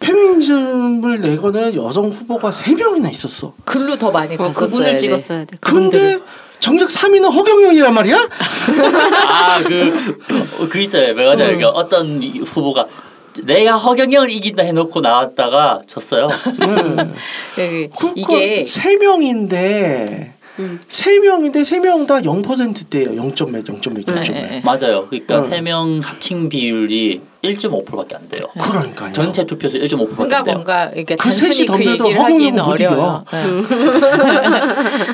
페미니즘을 0.00 1.20
내거는 1.20 1.74
여성 1.76 2.08
후보가 2.10 2.50
세 2.50 2.74
명이나 2.74 3.08
있었어. 3.10 3.54
글로 3.64 3.96
더 3.96 4.10
많이 4.10 4.34
어, 4.34 4.38
갔었어야 4.38 4.66
그분을 4.66 4.92
돼. 4.92 4.98
찍었어야 4.98 5.44
돼. 5.44 5.56
근데 5.60 5.60
그분들을. 5.60 6.22
정작 6.60 6.88
3위는 6.88 7.32
허경영이란 7.32 7.94
말이야? 7.94 8.28
아그 9.26 10.18
그 10.70 10.78
있어요. 10.78 11.14
맞아요. 11.14 11.36
그러니까 11.36 11.68
어떤 11.70 12.22
이 12.22 12.38
후보가 12.38 12.86
내가 13.44 13.76
허경영을 13.78 14.30
이긴다 14.30 14.62
해놓고 14.64 15.00
나왔다가 15.00 15.80
졌어요. 15.86 16.28
네. 16.28 17.12
예, 17.58 17.88
그러니까 17.88 18.12
이게 18.14 18.64
세 18.64 18.96
명인데 18.96 20.34
음. 20.58 20.80
세 20.88 21.18
명인데 21.18 21.64
세 21.64 21.78
명 21.78 22.06
다 22.06 22.16
0%대예요. 22.20 23.10
0점 23.12 23.50
몇, 23.50 23.64
0점 23.64 23.92
몇, 23.94 24.04
0점 24.04 24.04
네, 24.04 24.12
몇. 24.12 24.22
네. 24.32 24.62
맞아요. 24.64 25.06
그러니까 25.08 25.36
응. 25.38 25.42
세명 25.42 26.00
합친 26.04 26.48
비율이 26.50 27.20
1.5%밖에 27.42 28.16
안 28.16 28.28
돼요. 28.28 28.40
그러니까요. 28.60 29.12
전체 29.12 29.46
투표수 29.46 29.78
1.5%밖에 29.78 30.14
뭔가 30.16 30.38
안 30.38 30.44
돼요. 30.44 30.54
뭔가 30.56 30.84
이렇게 30.94 31.16
그 31.16 31.22
단순히 31.22 31.64
그 31.64 31.84
얘기를 31.86 32.18
하기는 32.22 32.62
못 32.62 32.68
어려워요. 32.72 33.24
네. 33.30 33.44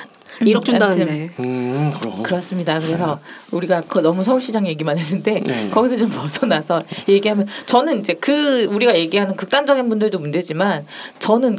음. 0.42 0.46
1억 0.46 0.64
준다는데. 0.64 1.30
음. 1.38 1.92
그렇습니다. 2.22 2.78
그래서 2.78 3.20
우리가 3.50 3.82
그 3.82 3.98
너무 3.98 4.24
서울시장 4.24 4.66
얘기만 4.66 4.98
했는데 4.98 5.40
네. 5.40 5.70
거기서 5.70 5.96
좀 5.96 6.08
벗어나서 6.10 6.82
얘기하면 7.08 7.46
저는 7.66 8.00
이제 8.00 8.14
그 8.14 8.64
우리가 8.64 8.96
얘기하는 8.96 9.36
극단적인 9.36 9.88
분들도 9.88 10.18
문제지만 10.18 10.86
저는 11.18 11.58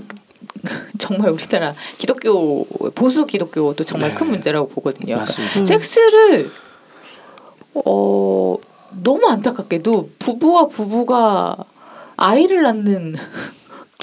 정말 0.97 1.29
우리나라 1.29 1.73
기독교 1.97 2.65
보수 2.95 3.25
기독교도 3.25 3.83
정말 3.83 4.11
네. 4.11 4.15
큰 4.15 4.29
문제라고 4.29 4.69
보거든요. 4.69 5.15
그러니까 5.15 5.21
맞습니다. 5.21 5.59
음. 5.59 5.65
섹스를 5.65 6.51
어 7.85 8.55
너무 9.03 9.27
안타깝게도 9.27 10.09
부부와 10.19 10.67
부부가 10.67 11.55
아이를 12.15 12.63
낳는 12.63 13.15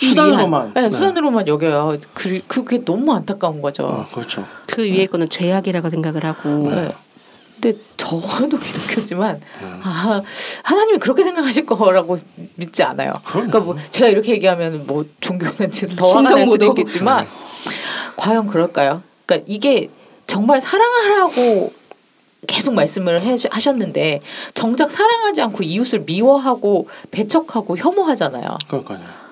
수단으로만. 0.00 0.72
네, 0.74 0.82
네. 0.82 0.90
수단으로만 0.90 1.46
여겨요. 1.46 1.96
그, 2.12 2.40
그게 2.46 2.84
너무 2.84 3.14
안타까운 3.14 3.62
거죠. 3.62 3.84
어, 3.84 4.06
그렇죠. 4.12 4.46
그 4.66 4.82
위에 4.82 5.06
거는 5.06 5.28
죄악이라고 5.28 5.90
생각을 5.90 6.24
하고 6.24 6.70
네. 6.70 6.92
근데 7.60 7.78
저도 7.96 8.58
기독교지만 8.58 9.40
음. 9.62 9.80
아 9.82 10.20
하나님이 10.64 10.98
그렇게 10.98 11.22
생각하실 11.22 11.66
거라고 11.66 12.16
믿지 12.56 12.82
않아요. 12.82 13.12
그럼요. 13.24 13.50
그러니까 13.50 13.60
뭐 13.60 13.76
제가 13.90 14.08
이렇게 14.08 14.32
얘기하면 14.32 14.86
뭐 14.86 15.04
종교단체도 15.20 15.94
더 15.96 16.08
화가 16.08 16.30
날 16.30 16.46
수도. 16.46 16.66
있겠지만 16.66 17.26
과연 18.16 18.48
그럴까요? 18.48 19.02
그러니까 19.24 19.46
이게 19.48 19.88
정말 20.26 20.60
사랑하라고 20.60 21.72
계속 22.46 22.74
말씀을 22.74 23.22
해, 23.22 23.36
하셨는데 23.50 24.20
정작 24.52 24.90
사랑하지 24.90 25.40
않고 25.42 25.62
이웃을 25.62 26.00
미워하고 26.00 26.88
배척하고 27.10 27.76
혐오하잖아요. 27.78 28.58
그러니까요. 28.68 29.23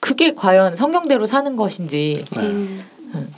그게 0.00 0.34
과연 0.34 0.76
성경대로 0.76 1.26
사는 1.26 1.56
것인지 1.56 2.24
네. 2.30 2.40
음. 2.42 2.84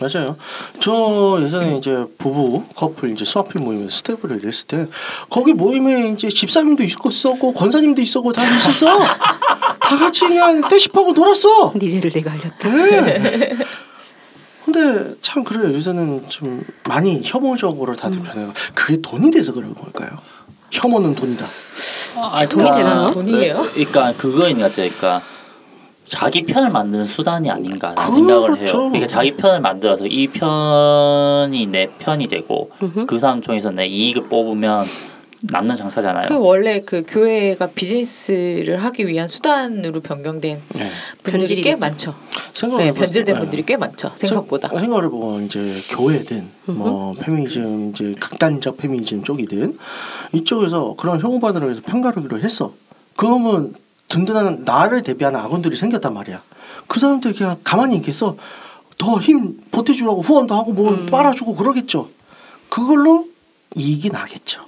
맞아요. 0.01 0.37
저 0.81 1.39
예전에 1.43 1.77
이제 1.79 2.05
부부 2.19 2.65
커플 2.75 3.13
이제 3.13 3.25
수학필 3.25 3.61
모임에 3.61 3.89
스텝을 3.89 4.45
했을 4.45 4.67
때 4.67 4.87
거기 5.29 5.53
모임에 5.53 6.11
이제 6.11 6.29
집사님도 6.29 6.83
있었고 6.83 7.53
권사님도 7.53 8.03
있었고 8.03 8.33
다 8.33 8.43
있었어. 8.45 8.99
다 9.81 9.97
같이 9.97 10.21
그냥 10.27 10.67
떼씹하고 10.69 11.13
놀았어. 11.13 11.73
니제를 11.77 12.11
내가 12.11 12.33
알렸다. 12.33 12.69
네. 12.69 13.57
근데 14.65 15.15
참 15.21 15.43
그래요. 15.45 15.73
요새는 15.75 16.25
좀 16.29 16.65
많이 16.85 17.21
혐오적으로 17.25 17.97
다들 17.97 18.21
변해요. 18.21 18.53
그게 18.75 19.01
돈이 19.01 19.31
돼서 19.31 19.53
그런 19.53 19.75
걸까요? 19.75 20.11
혐오는 20.71 21.15
돈이다. 21.15 21.47
아, 22.17 22.47
돈이 22.47 22.71
되나요? 22.71 23.09
돈이에요? 23.09 23.63
그러니까 23.73 24.13
그거 24.17 24.49
있는 24.49 24.63
것 24.65 24.71
같아요. 24.71 24.91
그러니까 24.91 25.23
자기 26.11 26.43
편을 26.43 26.71
만드는 26.71 27.07
수단이 27.07 27.49
아닌가 27.51 27.95
그렇죠. 27.95 28.13
생각을 28.17 28.59
해요. 28.59 28.67
그러니까 28.73 29.07
자기 29.07 29.37
편을 29.37 29.61
만들어서 29.61 30.07
이 30.07 30.27
편이 30.27 31.67
내 31.67 31.87
편이 32.01 32.27
되고 32.27 32.71
음흠. 32.83 33.07
그 33.07 33.19
사람 33.21 33.41
중에서 33.41 33.71
내 33.71 33.87
이익을 33.87 34.25
뽑으면 34.25 34.87
남는 35.53 35.77
장사잖아요. 35.77 36.25
그 36.29 36.37
원래 36.37 36.81
그 36.81 37.05
교회가 37.07 37.69
비즈니스를 37.75 38.83
하기 38.85 39.07
위한 39.07 39.29
수단으로 39.29 40.01
변경된 40.01 40.61
네. 40.75 40.91
분들이 41.23 41.63
꽤. 41.63 41.77
많죠. 41.77 42.15
네, 42.77 42.93
변질된 42.93 43.35
네. 43.37 43.41
분들이 43.41 43.63
꽤 43.65 43.77
많죠. 43.77 44.11
생각보다. 44.17 44.69
생- 44.69 44.81
생각을 44.81 45.05
해보면 45.05 45.45
이제 45.47 45.81
교회든 45.91 46.49
뭐 46.67 47.15
페미니즘 47.21 47.91
이제 47.91 48.15
극단적 48.21 48.77
페미니즘 48.79 49.23
쪽이든 49.23 49.79
이쪽에서 50.33 50.95
그런 50.99 51.21
혐오받으러 51.21 51.69
해서 51.69 51.81
편가르기를 51.87 52.43
했어. 52.43 52.75
그러면 53.17 53.75
든든한 54.11 54.65
나를 54.67 55.03
대비하는 55.03 55.41
아군들이 55.41 55.77
생겼단 55.77 56.13
말이야. 56.13 56.43
그 56.87 57.01
사람들 57.01 57.33
그냥 57.35 57.57
가만히 57.65 57.97
있겠어. 57.97 58.37
더 58.99 59.19
힘 59.21 59.57
보태주라고 59.71 60.21
후원도 60.21 60.55
하고 60.55 60.73
뭐 60.75 60.91
음. 60.91 61.07
빨아주고 61.07 61.55
그러겠죠. 61.55 62.11
그걸로 62.69 63.27
이익이 63.75 64.11
나겠죠. 64.11 64.61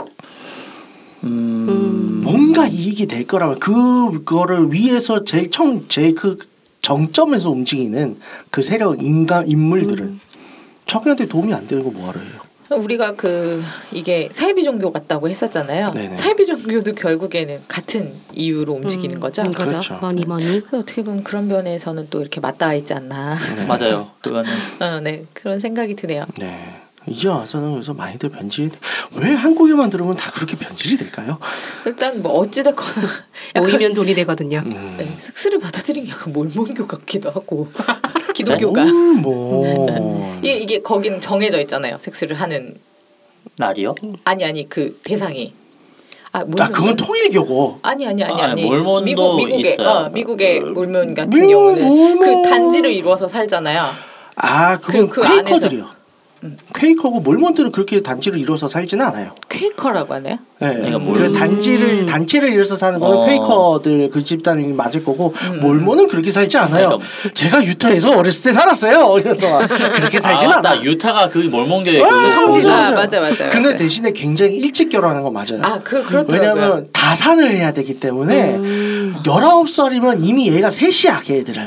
음, 1.24 2.22
뭔가 2.24 2.66
이익이 2.66 3.06
될 3.06 3.26
거라면 3.26 3.58
그 3.58 4.24
그거를 4.24 4.72
위에서 4.72 5.24
제일 5.24 5.50
청 5.50 5.86
제일 5.88 6.14
그 6.14 6.38
정점에서 6.80 7.50
움직이는 7.50 8.18
그 8.50 8.62
세력 8.62 9.02
인간 9.02 9.46
인물들은 9.48 10.18
자기한테 10.86 11.26
도움이 11.28 11.52
안 11.54 11.66
되는 11.68 11.84
거 11.84 11.90
뭐하러 11.90 12.20
해요? 12.20 12.40
우리가 12.76 13.14
그 13.16 13.62
이게 13.92 14.28
사이비 14.32 14.64
종교 14.64 14.92
같다고 14.92 15.28
했었잖아요. 15.28 15.92
네네. 15.92 16.16
사이비 16.16 16.46
종교도 16.46 16.94
결국에는 16.94 17.62
같은 17.68 18.14
이유로 18.34 18.74
움직이는 18.74 19.16
음, 19.16 19.20
거죠. 19.20 19.42
음, 19.42 19.52
그렇죠. 19.52 19.78
그죠. 19.78 19.98
머니 20.00 20.24
머니. 20.26 20.44
그래서 20.60 20.78
어떻게 20.78 21.02
보면 21.02 21.24
그런 21.24 21.48
면에서는 21.48 22.08
또 22.10 22.20
이렇게 22.20 22.40
맞닿아 22.40 22.74
있지 22.74 22.94
않나. 22.94 23.36
맞아요. 23.68 24.10
그거는 24.20 24.50
어, 24.80 25.00
네 25.00 25.24
그런 25.32 25.60
생각이 25.60 25.94
드네요. 25.96 26.24
네. 26.38 26.78
이제 27.08 27.28
와서는 27.28 27.72
그래서 27.72 27.92
많이들 27.94 28.28
변질. 28.28 28.70
왜 29.16 29.30
한국에만 29.34 29.90
들어오면 29.90 30.16
다 30.16 30.30
그렇게 30.30 30.56
변질이 30.56 30.96
될까요? 30.96 31.38
일단 31.84 32.22
뭐 32.22 32.32
어찌됐거나 32.38 33.06
모이면 33.56 33.94
돈이 33.94 34.14
되거든요. 34.14 34.62
음. 34.64 34.94
네, 34.98 35.12
섹스를 35.18 35.58
받아들인 35.58 36.04
게 36.04 36.12
약간 36.12 36.32
몰몬교 36.32 36.86
같기도 36.86 37.30
하고 37.30 37.68
기독교가 38.34 38.84
뭘 38.84 39.14
뭐. 39.16 40.38
이게 40.42 40.56
이게 40.58 40.80
거기는 40.82 41.20
정해져 41.20 41.60
있잖아요. 41.60 41.98
섹스를 42.00 42.40
하는 42.40 42.74
날이요? 43.58 43.94
아니 44.24 44.44
아니 44.44 44.68
그 44.68 44.98
대상이 45.04 45.52
아, 46.32 46.40
아 46.40 46.44
몰몬 46.44 46.72
그건 46.72 46.96
통일교고. 46.96 47.80
아니 47.82 48.06
아니 48.06 48.24
아니 48.24 48.40
아, 48.42 48.46
아니 48.46 48.64
몰몬도 48.64 49.04
미국 49.04 49.36
미국의 49.36 49.60
있어요. 49.60 49.88
어, 49.88 50.08
미국의 50.10 50.60
몰몬 50.60 51.14
같은 51.14 51.30
몰몬, 51.30 51.48
경우는 51.48 51.86
몰몬. 51.86 52.18
그 52.42 52.48
단지를 52.48 52.90
이루어서 52.92 53.28
살잖아요. 53.28 53.90
아 54.36 54.78
그건 54.78 55.08
그 55.08 55.20
안에서- 55.22 55.86
음. 56.44 56.56
퀘이커고 56.74 57.20
몰몬들은 57.20 57.70
그렇게 57.70 58.00
단지를 58.02 58.38
이뤄서 58.38 58.66
살지는 58.66 59.06
않아요. 59.06 59.32
퀘이커라고 59.48 60.14
하네요. 60.14 60.38
네, 60.60 60.90
그 60.92 60.96
몰- 60.96 61.32
단지를 61.32 62.00
음. 62.00 62.06
단체를 62.06 62.52
이뤄서 62.52 62.74
사는 62.76 62.98
거는 62.98 63.16
어. 63.16 63.26
퀘이커들 63.26 64.10
그 64.10 64.24
집단이 64.24 64.66
맞을 64.72 65.04
거고 65.04 65.34
음. 65.50 65.60
몰몬은 65.60 66.08
그렇게 66.08 66.30
살지 66.30 66.58
않아요. 66.58 66.98
그러니까- 66.98 67.08
제가 67.34 67.64
유타에서 67.64 68.16
어렸을 68.16 68.44
때 68.44 68.52
살았어요. 68.52 69.04
어린 69.06 69.36
동안 69.38 69.68
그렇게 69.68 70.18
살진 70.18 70.50
아, 70.50 70.58
않아. 70.58 70.82
유타가 70.82 71.28
그 71.30 71.38
몰몬교의 71.38 72.02
아, 72.02 72.08
그 72.08 72.30
성지죠. 72.30 72.72
아 72.72 72.90
맞아 72.90 73.20
맞아. 73.20 73.48
근데 73.50 73.76
대신에 73.76 74.10
굉장히 74.12 74.56
일찍 74.56 74.88
결혼하는 74.88 75.22
건 75.22 75.32
맞아요. 75.32 75.60
아그 75.62 76.04
그렇더라고요. 76.04 76.32
왜냐하면 76.40 76.88
다산을 76.92 77.52
해야 77.52 77.72
되기 77.72 78.00
때문에 78.00 78.54
음. 78.56 79.16
열아홉 79.26 79.68
살이면 79.70 80.24
이미 80.24 80.48
얘가 80.50 80.70
셋이야 80.70 81.20
걔들은. 81.24 81.66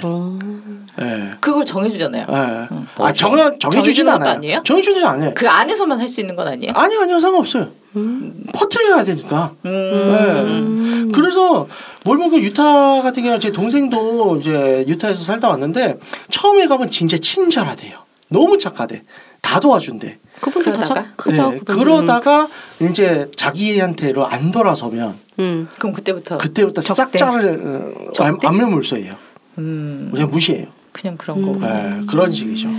어. 0.97 1.03
예. 1.05 1.31
그걸 1.39 1.65
정해주잖아요. 1.65 2.25
예. 2.29 2.77
아 2.97 3.13
정해 3.13 3.49
정해주진 3.59 4.07
않아요. 4.07 4.31
아니에요? 4.31 4.61
정해주진 4.63 5.05
않아요. 5.05 5.33
그 5.35 5.47
안에서만 5.49 5.99
할 5.99 6.07
수 6.09 6.21
있는 6.21 6.35
건 6.35 6.47
아니에요? 6.47 6.71
아니 6.75 6.95
아니요 6.97 7.19
상관없어요. 7.19 7.67
음. 7.95 8.43
퍼트려야 8.53 9.03
되니까. 9.03 9.51
음. 9.65 9.69
음. 9.71 11.11
그래서 11.13 11.67
몰몬그 12.03 12.39
유타 12.39 13.01
같은 13.01 13.23
경우 13.23 13.39
제 13.39 13.51
동생도 13.51 14.37
이제 14.37 14.85
유타에서 14.87 15.23
살다 15.23 15.49
왔는데 15.49 15.97
처음에 16.29 16.67
가면 16.67 16.89
진짜 16.89 17.17
친절하대요. 17.17 17.97
너무 18.29 18.57
착하대. 18.57 19.03
다 19.41 19.59
도와준대. 19.59 20.17
그분들 20.41 20.73
다 20.73 20.79
그러다가? 20.79 21.01
적- 21.03 21.17
그죠? 21.17 21.51
네. 21.51 21.59
그러다가 21.65 22.47
이제 22.81 23.29
자기한테로 23.35 24.25
안 24.25 24.51
돌아서면 24.51 25.15
음. 25.39 25.67
그럼 25.79 25.93
그때부터 25.93 26.37
그때부터 26.37 26.81
싹. 26.81 27.11
자를 27.13 27.93
어? 28.19 28.37
안면물소예요. 28.43 29.15
음, 29.59 30.09
그냥 30.11 30.29
무시해요. 30.31 30.67
그냥 30.95 31.17
그런 31.17 31.39
음. 31.39 31.45
거고. 31.45 31.59
네, 31.59 32.01
그런 32.07 32.31
식이죠. 32.31 32.69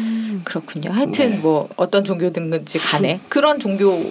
그렇군요. 0.44 0.90
하여튼 0.90 1.30
네. 1.32 1.36
뭐 1.36 1.68
어떤 1.76 2.02
종교든지 2.02 2.78
간에 2.78 3.20
그런 3.28 3.60
종교 3.60 4.10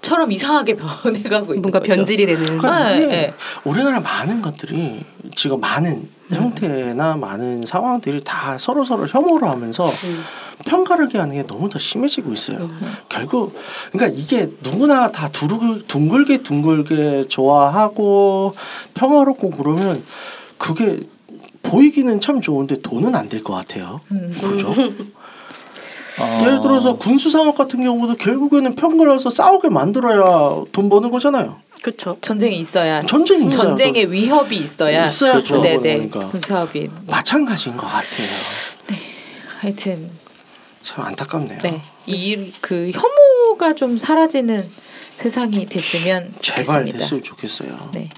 처럼 0.00 0.32
이상하게 0.32 0.76
변해가고 1.02 1.52
있는 1.54 1.62
뭔가 1.62 1.80
거죠. 1.80 1.92
변질이 1.92 2.24
되는. 2.24 2.64
아, 2.64 2.90
네. 2.90 3.02
예. 3.02 3.34
우리나라 3.64 4.00
많은 4.00 4.40
것들이 4.40 5.04
지금 5.34 5.60
많은 5.60 6.08
형태나 6.30 7.16
많은 7.16 7.66
상황들이 7.66 8.24
다 8.24 8.56
서로 8.56 8.82
서로 8.84 9.06
혐오를 9.06 9.46
하면서 9.48 9.86
음. 9.86 10.24
평가를 10.64 11.08
하는 11.14 11.36
게 11.36 11.46
너무 11.46 11.68
더 11.68 11.78
심해지고 11.78 12.32
있어요. 12.32 12.70
결국 13.10 13.54
그러니까 13.92 14.18
이게 14.18 14.48
누구나 14.62 15.10
다 15.10 15.28
두르, 15.28 15.82
둥글게 15.86 16.42
둥글게 16.42 17.26
좋아하고 17.28 18.54
평화롭고 18.94 19.50
그러면 19.50 20.02
그게 20.56 21.00
보이기는 21.64 22.20
참 22.20 22.40
좋은데 22.40 22.78
돈은 22.80 23.14
안 23.14 23.28
될 23.28 23.42
것 23.42 23.54
같아요. 23.54 24.00
음. 24.12 24.32
그죠? 24.40 24.68
어, 26.20 26.40
예를 26.42 26.60
들어서 26.60 26.96
군수 26.96 27.28
상업 27.28 27.56
같은 27.56 27.82
경우도 27.82 28.14
결국에는 28.16 28.74
평가해서 28.76 29.30
싸우게 29.30 29.68
만들어야 29.70 30.62
돈 30.72 30.88
버는 30.88 31.10
거잖아요. 31.10 31.56
그렇죠. 31.82 32.16
전쟁이 32.20 32.58
있어야 32.60 33.02
전쟁이 33.02 33.46
있어야 33.48 33.62
전쟁의 33.62 34.10
위협이 34.12 34.56
있어야 34.56 35.06
있어야 35.06 35.32
그렇죠. 35.32 35.60
네네 35.60 36.08
거니까. 36.08 36.28
군사업이 36.28 36.88
마찬가지인 37.08 37.76
것 37.76 37.86
같아요. 37.86 38.28
하여튼 39.60 40.10
참 40.82 41.04
안타깝네요. 41.04 41.58
네 41.60 41.80
이 42.06 42.52
그 42.60 42.90
혐오가 42.92 43.74
좀 43.74 43.96
사라지는 43.98 44.62
세상이 45.18 45.64
됐으면 45.66 46.32
제발 46.40 46.64
좋겠습니다. 46.64 46.98
됐으면 46.98 47.22
좋겠어요. 47.22 47.90
네 47.92 48.08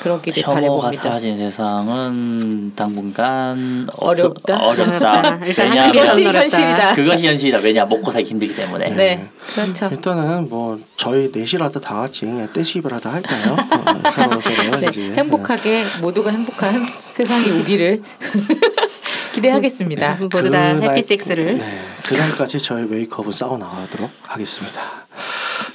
그러기를 0.00 0.42
혐오가. 0.42 0.92
사라진 0.92 1.36
세상은 1.36 2.72
당분간 2.76 3.86
없- 3.92 4.08
어렵다. 4.20 4.58
어렵다. 4.66 5.38
일단 5.46 5.92
그것이. 5.92 6.24
현실이다. 6.24 6.94
그것이 6.94 7.26
현실이다. 7.26 7.58
왜냐 7.58 7.84
먹고 7.86 8.10
살기 8.10 8.30
힘들기 8.30 8.54
때문에. 8.54 8.86
네 8.90 9.28
그렇죠. 9.54 9.88
일단은 9.90 10.48
뭐 10.48 10.78
저희 10.96 11.30
넷이라도 11.34 11.80
다 11.80 11.94
같이 12.00 12.26
떼시이라도 12.52 13.08
할까요? 13.08 13.56
어, 14.04 14.10
서로 14.10 14.40
서로 14.40 14.76
네, 14.80 14.86
이제 14.88 15.12
행복하게 15.12 15.84
모두가 16.00 16.30
행복한 16.30 16.86
세상이 17.14 17.50
오기를 17.60 18.02
기대하겠습니다. 19.32 20.16
모두 20.20 20.50
다 20.50 20.74
그날- 20.74 20.82
해피 20.82 21.02
섹스를. 21.02 21.58
네, 21.58 21.80
그날까지 22.06 22.58
저희 22.58 22.84
웨이크업은 22.84 23.32
싸워 23.32 23.58
나가도록 23.58 24.10
하겠습니다. 24.22 24.80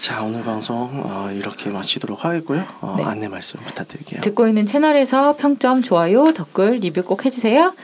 자 0.02 0.24
오늘 0.24 0.44
방송 0.44 1.04
어, 1.06 1.30
이렇게 1.32 1.70
마치도록 1.70 2.26
하겠고요. 2.26 2.66
어, 2.82 2.96
네. 2.98 3.04
안내 3.04 3.28
말씀 3.28 3.60
부탁드릴게요. 3.60 4.22
듣고 4.22 4.48
있는 4.48 4.66
채널에서 4.66 5.36
평점, 5.38 5.84
좋아요, 5.84 6.24
댓글, 6.36 6.80
리뷰 6.80 7.04
꼭 7.04 7.24
해주세요. 7.24 7.76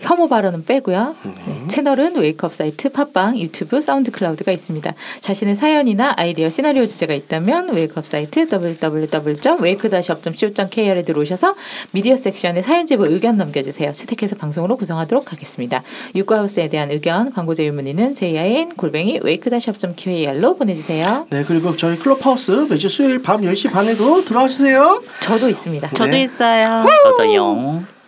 혐오 0.00 0.28
발언은 0.28 0.64
빼고요. 0.64 1.14
네, 1.22 1.34
채널은 1.68 2.16
Wake 2.16 2.41
Up 2.41 2.54
사이트, 2.54 2.88
팟빵, 2.88 3.38
유튜브, 3.38 3.80
사운드 3.80 4.10
클라우드가 4.10 4.50
있습니다. 4.52 4.92
자신의 5.20 5.54
사연이나 5.56 6.14
아이디어, 6.16 6.50
시나리오 6.50 6.86
주제가 6.86 7.14
있다면 7.14 7.74
Wake 7.74 7.95
Up 7.95 8.06
사이트 8.06 8.46
www.wake-up.co.kr에 8.50 11.02
들어오셔서 11.02 11.54
미디어 11.92 12.16
섹션에 12.16 12.62
사연 12.62 12.86
제보 12.86 13.06
의견 13.06 13.36
남겨주세요. 13.36 13.92
채택해서 13.92 14.34
방송으로 14.36 14.76
구성하도록 14.76 15.32
하겠습니다. 15.32 15.82
육과하우스에 16.14 16.68
대한 16.68 16.90
의견, 16.90 17.32
광고 17.32 17.54
제휴 17.54 17.72
문의는 17.72 18.14
jin 18.14 18.70
골뱅이 18.76 19.20
wake-up.kr로 19.24 20.56
보내주세요. 20.56 21.26
네 21.30 21.44
그리고 21.44 21.76
저희 21.76 21.96
클럽하우스 21.98 22.66
매주 22.68 22.88
수요일 22.88 23.22
밤 23.22 23.40
10시 23.42 23.70
반에도 23.70 24.24
들어와 24.24 24.48
주세요. 24.48 25.00
저도 25.20 25.48
있습니다. 25.48 25.88
저도 25.90 26.10
네. 26.10 26.22
있어요. 26.22 26.84
저도요. 27.04 27.99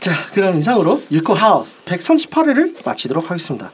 자 0.00 0.12
그럼 0.32 0.58
이상으로 0.58 1.02
유코 1.10 1.34
하우스 1.34 1.76
138회를 1.84 2.84
마치도록 2.84 3.30
하겠습니다. 3.30 3.70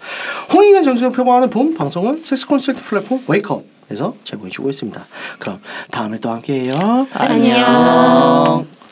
홍익은 0.52 0.82
정신을 0.82 1.12
표방하는 1.12 1.50
봄 1.50 1.74
방송은 1.74 2.22
섹스 2.22 2.46
콘서트 2.46 2.82
플랫폼 2.82 3.22
웨이크업에서 3.26 4.14
제공해주고 4.24 4.70
있습니다. 4.70 5.06
그럼 5.38 5.60
다음에 5.90 6.18
또 6.18 6.30
함께해요. 6.30 7.06
안녕. 7.12 8.83